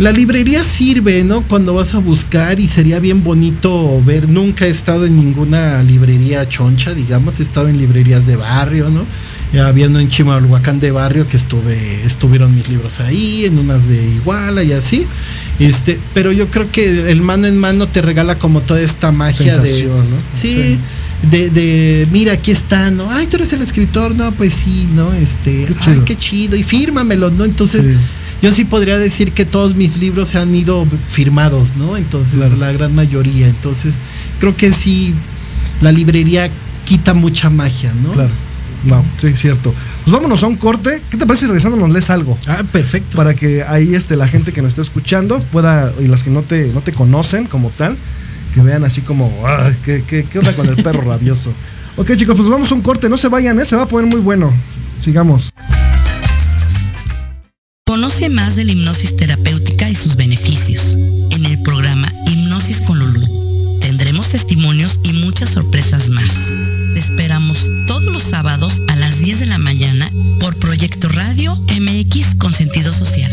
[0.00, 1.42] la librería sirve, ¿no?
[1.42, 6.48] Cuando vas a buscar y sería bien bonito ver, nunca he estado en ninguna librería
[6.48, 9.04] choncha, digamos, he estado en librerías de barrio, ¿no?
[9.58, 14.00] había uno en Chimalhuacán de barrio que estuve, estuvieron mis libros ahí, en unas de
[14.14, 15.06] Iguala y así.
[15.58, 19.58] Este, pero yo creo que el mano en mano te regala como toda esta magia
[19.58, 19.84] de.
[19.86, 20.02] ¿no?
[20.32, 20.78] Sí.
[21.30, 23.10] De, de, mira, aquí está, ¿no?
[23.10, 25.12] Ay, tú eres el escritor, no, pues sí, ¿no?
[25.12, 27.44] Este, qué ay, qué chido, y fírmamelo, ¿no?
[27.44, 27.84] Entonces,
[28.42, 31.96] yo sí podría decir que todos mis libros se han ido firmados, ¿no?
[31.96, 33.48] Entonces, la gran mayoría.
[33.48, 33.98] Entonces,
[34.38, 35.14] creo que sí,
[35.80, 36.50] la librería
[36.84, 38.12] quita mucha magia, ¿no?
[38.12, 38.30] Claro.
[38.84, 39.74] No, sí, cierto.
[40.04, 41.02] Pues vámonos a un corte.
[41.10, 42.38] ¿Qué te parece si regresando nos lees algo?
[42.46, 43.16] Ah, perfecto.
[43.16, 46.42] Para que ahí este, la gente que nos está escuchando pueda, y las que no
[46.42, 47.96] te, no te conocen como tal,
[48.54, 49.30] que vean así como,
[49.84, 51.52] ¿qué, qué, qué onda con el perro rabioso?
[51.96, 53.08] Ok, chicos, pues vamos a un corte.
[53.08, 53.64] No se vayan, ¿eh?
[53.64, 54.52] se va a poner muy bueno.
[54.98, 55.50] Sigamos.
[58.28, 60.98] Más de la hipnosis terapéutica y sus beneficios
[61.30, 63.26] en el programa Hipnosis con Lulú.
[63.80, 66.30] Tendremos testimonios y muchas sorpresas más.
[66.92, 72.36] Te esperamos todos los sábados a las 10 de la mañana por Proyecto Radio MX
[72.36, 73.32] con sentido social.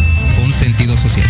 [0.37, 1.27] con sentido social.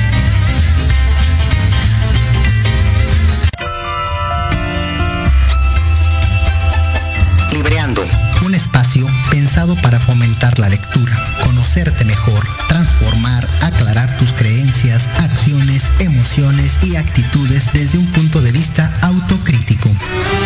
[7.51, 8.05] Libreando,
[8.45, 16.79] un espacio pensado para fomentar la lectura, conocerte mejor, transformar, aclarar tus creencias, acciones, emociones
[16.81, 19.89] y actitudes desde un punto de vista autocrítico.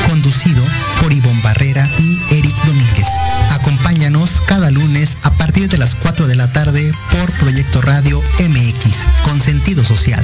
[0.10, 0.64] Conducido
[1.02, 3.08] por Ivonne Barrera y Eric Domínguez.
[3.52, 9.06] Acompáñanos cada lunes a partir de las 4 de la tarde por Proyecto Radio MX,
[9.24, 10.22] con sentido social.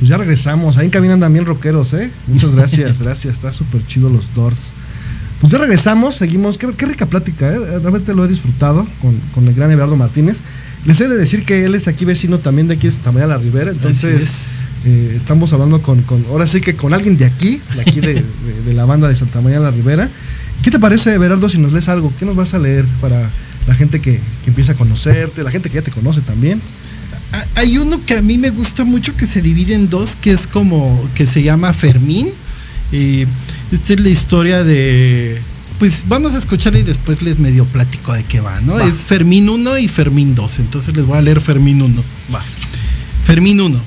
[0.00, 0.78] Pues ya regresamos.
[0.78, 2.10] Ahí en andan bien rockeros, ¿eh?
[2.26, 3.34] Muchas gracias, gracias.
[3.34, 4.56] Está súper chido los Doors.
[5.40, 6.58] Pues ya regresamos, seguimos.
[6.58, 7.58] Qué, qué rica plática, ¿eh?
[7.78, 10.40] Realmente lo he disfrutado con, con el gran Everardo Martínez.
[10.84, 13.28] Les he de decir que él es aquí vecino también de aquí de Santa María
[13.28, 13.70] la Ribera.
[13.70, 18.00] Entonces, eh, estamos hablando con, con, ahora sí que con alguien de aquí, de aquí
[18.00, 18.22] de, de,
[18.66, 20.08] de la banda de Santa María la Ribera.
[20.62, 22.12] ¿Qué te parece, Everardo, si nos lees algo?
[22.18, 23.30] ¿Qué nos vas a leer para
[23.66, 26.60] la gente que, que empieza a conocerte, la gente que ya te conoce también?
[27.32, 30.32] Ah, Hay uno que a mí me gusta mucho que se divide en dos, que
[30.32, 32.28] es como que se llama Fermín.
[32.90, 33.26] Y
[33.70, 35.40] esta es la historia de.
[35.82, 38.74] Pues vamos a escucharla y después les medio platico de qué va, ¿no?
[38.74, 38.84] Va.
[38.84, 40.60] Es Fermín 1 y Fermín 2.
[40.60, 42.04] Entonces les voy a leer Fermín 1.
[42.32, 42.40] Va.
[43.24, 43.80] Fermín 1.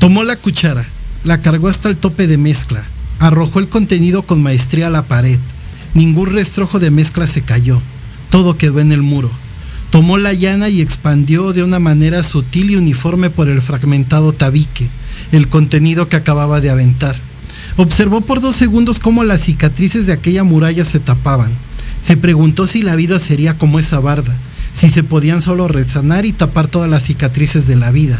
[0.00, 0.84] Tomó la cuchara,
[1.22, 2.84] la cargó hasta el tope de mezcla,
[3.20, 5.38] arrojó el contenido con maestría a la pared.
[5.94, 7.80] Ningún restrojo de mezcla se cayó.
[8.28, 9.30] Todo quedó en el muro.
[9.90, 14.88] Tomó la llana y expandió de una manera sutil y uniforme por el fragmentado tabique
[15.30, 17.27] el contenido que acababa de aventar.
[17.78, 21.48] Observó por dos segundos cómo las cicatrices de aquella muralla se tapaban.
[22.02, 24.36] Se preguntó si la vida sería como esa barda,
[24.72, 28.18] si se podían solo resanar y tapar todas las cicatrices de la vida.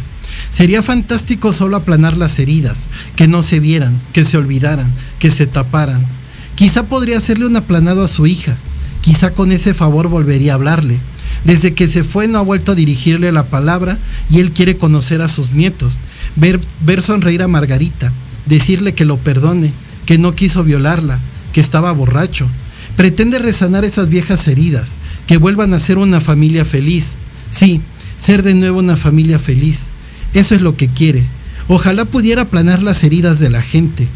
[0.52, 2.86] Sería fantástico solo aplanar las heridas,
[3.16, 6.06] que no se vieran, que se olvidaran, que se taparan.
[6.54, 8.54] Quizá podría hacerle un aplanado a su hija,
[9.00, 11.00] quizá con ese favor volvería a hablarle.
[11.44, 13.98] Desde que se fue no ha vuelto a dirigirle la palabra
[14.30, 15.98] y él quiere conocer a sus nietos,
[16.36, 18.12] ver, ver sonreír a Margarita,
[18.49, 19.72] decirle que lo perdone,
[20.07, 21.18] que no quiso violarla,
[21.53, 22.49] que estaba borracho.
[22.96, 24.96] Pretende resanar esas viejas heridas,
[25.26, 27.14] que vuelvan a ser una familia feliz.
[27.51, 27.80] Sí,
[28.16, 29.88] ser de nuevo una familia feliz.
[30.34, 31.24] Eso es lo que quiere.
[31.68, 34.09] Ojalá pudiera aplanar las heridas de la gente.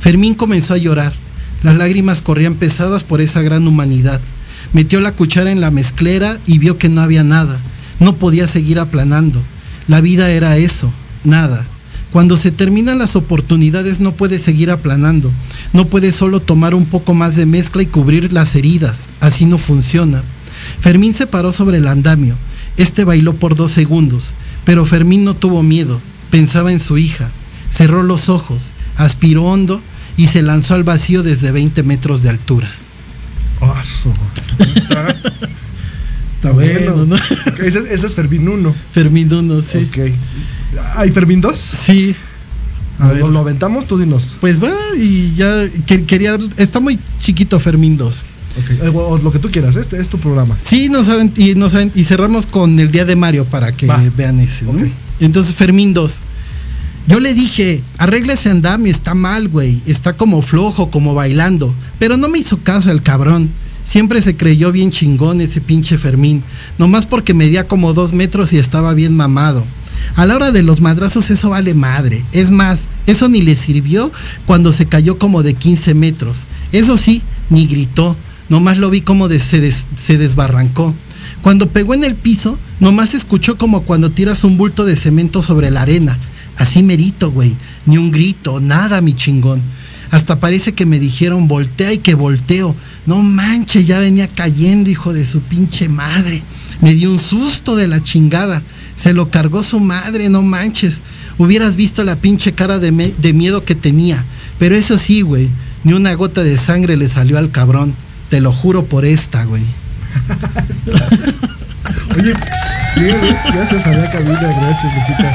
[0.00, 1.12] Fermín comenzó a llorar.
[1.62, 4.20] Las lágrimas corrían pesadas por esa gran humanidad.
[4.72, 7.58] Metió la cuchara en la mezclera y vio que no había nada.
[8.00, 9.42] No podía seguir aplanando.
[9.88, 10.92] La vida era eso,
[11.24, 11.66] nada.
[12.12, 15.32] Cuando se terminan las oportunidades no puede seguir aplanando.
[15.72, 19.08] No puede solo tomar un poco más de mezcla y cubrir las heridas.
[19.20, 20.22] Así no funciona.
[20.78, 22.36] Fermín se paró sobre el andamio.
[22.76, 24.34] Este bailó por dos segundos,
[24.64, 26.00] pero Fermín no tuvo miedo.
[26.30, 27.30] Pensaba en su hija.
[27.70, 29.80] Cerró los ojos, aspiró hondo
[30.18, 32.70] y se lanzó al vacío desde 20 metros de altura.
[33.60, 34.12] Oso.
[34.58, 35.08] Está,
[36.34, 37.16] Está bueno, ¿no?
[37.64, 38.74] Ese, ese es Fermín 1.
[38.92, 39.88] Fermín uno, sí.
[39.88, 40.12] Ok.
[40.96, 41.56] ¿Hay Fermín 2?
[41.56, 42.14] Sí.
[42.98, 43.22] A ver.
[43.26, 43.86] ¿Lo, aventamos?
[43.86, 44.36] Tú dinos.
[44.40, 46.36] Pues va, y ya que- quería.
[46.56, 48.22] Está muy chiquito Fermín 2.
[48.62, 48.70] Ok.
[48.82, 50.56] Eh, o- o lo que tú quieras, este es tu programa.
[50.62, 53.86] Sí, nos avent- y, nos avent- y cerramos con el día de Mario para que
[53.86, 54.00] Va.
[54.16, 54.64] vean ese.
[54.66, 54.72] ¿no?
[55.20, 56.18] Entonces, Fermín 2.
[57.08, 59.80] Yo le dije, arregla ese andamio, está mal, güey.
[59.86, 61.74] Está como flojo, como bailando.
[61.98, 63.50] Pero no me hizo caso el cabrón.
[63.84, 66.44] Siempre se creyó bien chingón ese pinche Fermín.
[66.78, 69.64] Nomás porque medía como dos metros y estaba bien mamado.
[70.16, 72.22] A la hora de los madrazos eso vale madre.
[72.32, 74.12] Es más, eso ni le sirvió
[74.46, 76.44] cuando se cayó como de 15 metros.
[76.72, 78.16] Eso sí, ni gritó.
[78.48, 80.94] Nomás lo vi como de- se, se desbarrancó.
[81.42, 85.70] Cuando pegó en el piso, nomás escuchó como cuando tiras un bulto de cemento sobre
[85.70, 86.18] la arena.
[86.58, 87.56] Así merito, güey.
[87.86, 89.62] Ni un grito, nada, mi chingón.
[90.10, 92.76] Hasta parece que me dijeron voltea y que volteo.
[93.06, 96.42] No manches, ya venía cayendo, hijo de su pinche madre.
[96.82, 98.62] Me dio un susto de la chingada.
[99.02, 101.00] Se lo cargó su madre, no manches.
[101.36, 104.24] Hubieras visto la pinche cara de, de miedo que tenía.
[104.60, 105.48] Pero eso sí, güey.
[105.82, 107.96] Ni una gota de sangre le salió al cabrón.
[108.30, 109.64] Te lo juro por esta, güey.
[112.16, 112.32] Oye,
[113.52, 115.34] gracias, a la cabina, gracias, Lupita.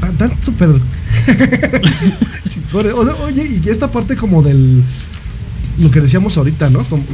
[0.00, 0.70] Tan, tan súper.
[3.26, 4.82] Oye, y esta parte como del.
[5.78, 6.82] Lo que decíamos ahorita, ¿no?
[6.84, 7.04] Como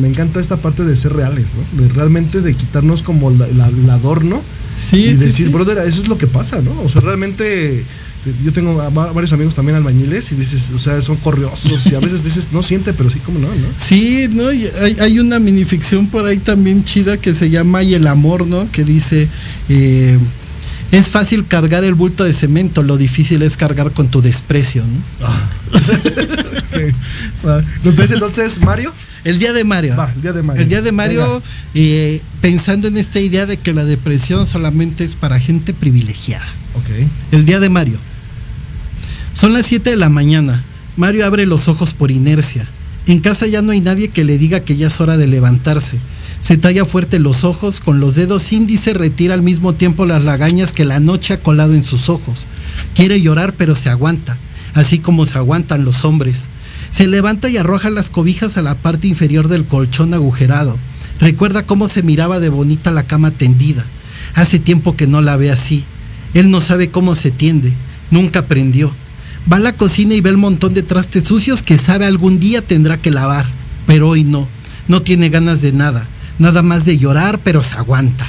[0.00, 1.46] me encanta esta parte de ser reales,
[1.76, 1.82] ¿no?
[1.82, 4.42] De realmente de quitarnos como la- la- el adorno
[4.78, 5.52] Sí, y decir, sí.
[5.52, 6.72] brother, eso es lo que pasa, ¿no?
[6.82, 7.84] O sea, realmente
[8.44, 12.24] yo tengo varios amigos también albañiles y dices, o sea, son corriosos y a veces
[12.24, 13.54] dices, no siente, pero sí, como no, ¿no?
[13.78, 14.52] Sí, ¿no?
[14.52, 18.46] Y hay, hay una minificción por ahí también chida que se llama Y el amor,
[18.46, 18.70] ¿no?
[18.72, 19.28] Que dice,
[19.68, 20.18] eh,
[20.92, 25.26] es fácil cargar el bulto de cemento, lo difícil es cargar con tu desprecio, ¿no?
[25.26, 25.48] Ah,
[27.84, 28.92] ¿Nos ves entonces, Mario?
[29.24, 29.96] El día de Mario.
[29.96, 30.62] Va, el día de Mario.
[30.62, 31.42] El día de Mario,
[31.74, 36.46] eh, pensando en esta idea de que la depresión solamente es para gente privilegiada.
[36.74, 37.06] Ok.
[37.32, 37.98] El día de Mario.
[39.34, 40.64] Son las 7 de la mañana.
[40.96, 42.66] Mario abre los ojos por inercia.
[43.06, 45.98] En casa ya no hay nadie que le diga que ya es hora de levantarse.
[46.40, 50.72] Se talla fuerte los ojos, con los dedos índice retira al mismo tiempo las lagañas
[50.72, 52.46] que la noche ha colado en sus ojos.
[52.94, 54.38] Quiere llorar pero se aguanta,
[54.74, 56.46] así como se aguantan los hombres.
[56.90, 60.76] Se levanta y arroja las cobijas a la parte inferior del colchón agujerado.
[61.20, 63.84] Recuerda cómo se miraba de bonita la cama tendida.
[64.34, 65.84] Hace tiempo que no la ve así.
[66.34, 67.72] Él no sabe cómo se tiende.
[68.10, 68.92] Nunca aprendió.
[69.50, 72.62] Va a la cocina y ve el montón de trastes sucios que sabe algún día
[72.62, 73.46] tendrá que lavar.
[73.86, 74.48] Pero hoy no.
[74.88, 76.06] No tiene ganas de nada.
[76.38, 78.26] Nada más de llorar, pero se aguanta.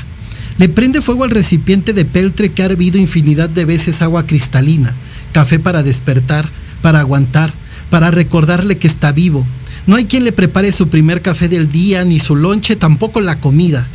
[0.58, 4.94] Le prende fuego al recipiente de peltre que ha hervido infinidad de veces agua cristalina.
[5.32, 6.50] Café para despertar,
[6.82, 7.54] para aguantar,
[7.90, 9.46] para recordarle que está vivo.
[9.88, 13.40] No hay quien le prepare su primer café del día, ni su lonche, tampoco la
[13.40, 13.88] comida.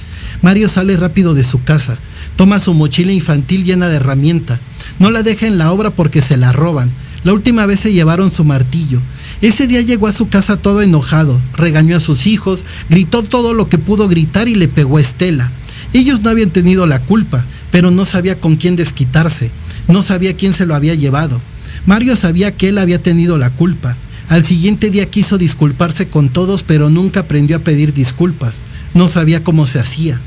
[0.43, 1.97] Mario sale rápido de su casa.
[2.37, 4.61] Toma su mochila infantil llena de herramienta.
[4.99, 6.91] No la deja en la obra porque se la roban.
[7.24, 9.01] La última vez se llevaron su martillo.
[9.43, 13.68] Ese día llegó a su casa todo enojado, regañó a sus hijos, gritó todo lo
[13.68, 15.51] que pudo gritar y le pegó a Estela.
[15.93, 19.51] Ellos no habían tenido la culpa, pero no sabía con quién desquitarse,
[19.89, 21.41] no sabía quién se lo había llevado.
[21.87, 23.97] Mario sabía que él había tenido la culpa.
[24.28, 28.62] Al siguiente día quiso disculparse con todos, pero nunca aprendió a pedir disculpas.
[28.95, 30.20] No sabía cómo se hacía.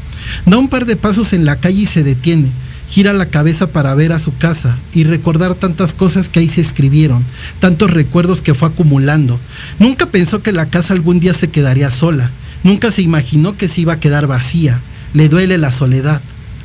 [0.46, 2.50] Da un par de pasos en la calle y se detiene.
[2.90, 6.62] Gira la cabeza para ver a su casa y recordar tantas cosas que ahí se
[6.62, 7.24] escribieron,
[7.60, 9.40] tantos recuerdos que fue acumulando.
[9.78, 12.32] Nunca pensó que la casa algún día se quedaría sola.
[12.64, 14.82] Nunca se imaginó que se iba a quedar vacía.
[15.14, 16.22] Le duele la soledad.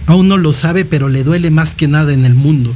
[0.06, 2.74] Aún no lo sabe, pero le duele más que nada en el mundo.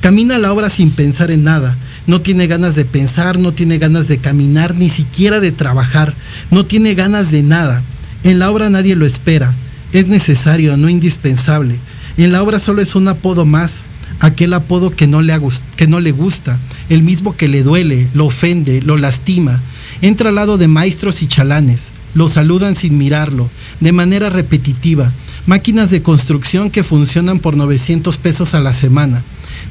[0.00, 1.76] Camina la obra sin pensar en nada.
[2.06, 6.14] No tiene ganas de pensar, no tiene ganas de caminar, ni siquiera de trabajar.
[6.50, 7.82] No tiene ganas de nada.
[8.22, 9.54] En la obra nadie lo espera.
[9.92, 11.78] Es necesario, no indispensable.
[12.16, 13.82] En la obra solo es un apodo más.
[14.20, 15.38] Aquel apodo que no le,
[15.76, 19.60] que no le gusta, el mismo que le duele, lo ofende, lo lastima.
[20.02, 21.90] Entra al lado de maestros y chalanes.
[22.14, 25.12] Lo saludan sin mirarlo, de manera repetitiva.
[25.46, 29.22] Máquinas de construcción que funcionan por 900 pesos a la semana.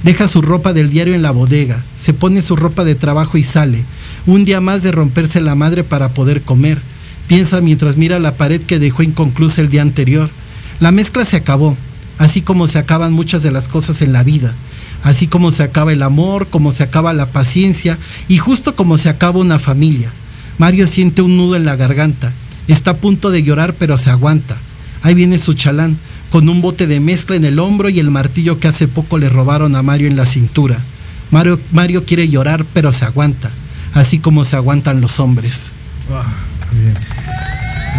[0.04, 3.44] Deja su ropa del diario en la bodega, se pone su ropa de trabajo y
[3.44, 3.84] sale.
[4.26, 6.82] Un día más de romperse la madre para poder comer.
[7.28, 10.30] Piensa mientras mira la pared que dejó inconclusa el día anterior.
[10.80, 11.76] La mezcla se acabó,
[12.18, 14.54] así como se acaban muchas de las cosas en la vida.
[15.04, 19.10] Así como se acaba el amor, como se acaba la paciencia y justo como se
[19.10, 20.12] acaba una familia.
[20.58, 22.32] Mario siente un nudo en la garganta.
[22.68, 24.58] Está a punto de llorar pero se aguanta.
[25.02, 25.98] Ahí viene su chalán,
[26.30, 29.30] con un bote de mezcla en el hombro y el martillo que hace poco le
[29.30, 30.78] robaron a Mario en la cintura.
[31.32, 33.52] Mario, Mario quiere llorar pero se aguanta,
[33.94, 35.72] así como se aguantan los hombres.
[36.72, 36.94] Bien.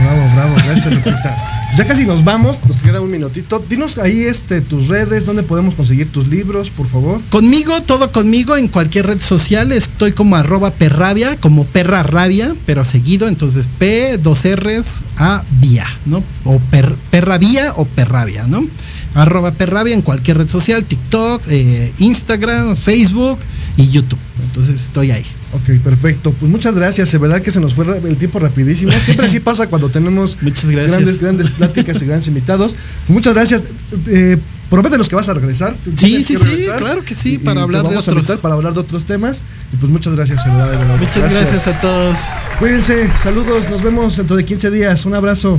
[0.04, 1.54] Bravo, bravo, gracias.
[1.76, 3.64] Ya casi nos vamos, nos queda un minutito.
[3.68, 7.20] Dinos ahí este, tus redes, dónde podemos conseguir tus libros, por favor.
[7.30, 12.84] Conmigo, todo conmigo, en cualquier red social, estoy como arroba perrabia, como perra rabia, pero
[12.84, 16.24] seguido, entonces P, dos R's, A, vía, ¿no?
[16.44, 18.66] O per, perrabía o perrabia, ¿no?
[19.14, 23.38] Arroba perrabia en cualquier red social, TikTok, eh, Instagram, Facebook
[23.76, 24.18] y YouTube.
[24.42, 25.24] Entonces estoy ahí.
[25.54, 26.30] Ok, perfecto.
[26.38, 27.12] Pues muchas gracias.
[27.14, 28.92] Es verdad que se nos fue el tiempo rapidísimo.
[28.92, 30.92] Siempre así pasa cuando tenemos Muchas gracias.
[30.92, 32.72] grandes, grandes pláticas y grandes invitados.
[33.06, 33.62] Pues muchas gracias.
[34.08, 34.36] Eh,
[34.68, 35.74] prométenos que vas a regresar.
[35.96, 38.26] Sí, sí, sí, claro que sí, y- para y hablar de otros.
[38.42, 39.40] Para hablar de otros temas.
[39.72, 40.96] Y pues muchas gracias, de verdad, de verdad.
[41.00, 42.18] Muchas gracias a todos.
[42.58, 45.06] Cuídense, saludos, nos vemos dentro de 15 días.
[45.06, 45.58] Un abrazo.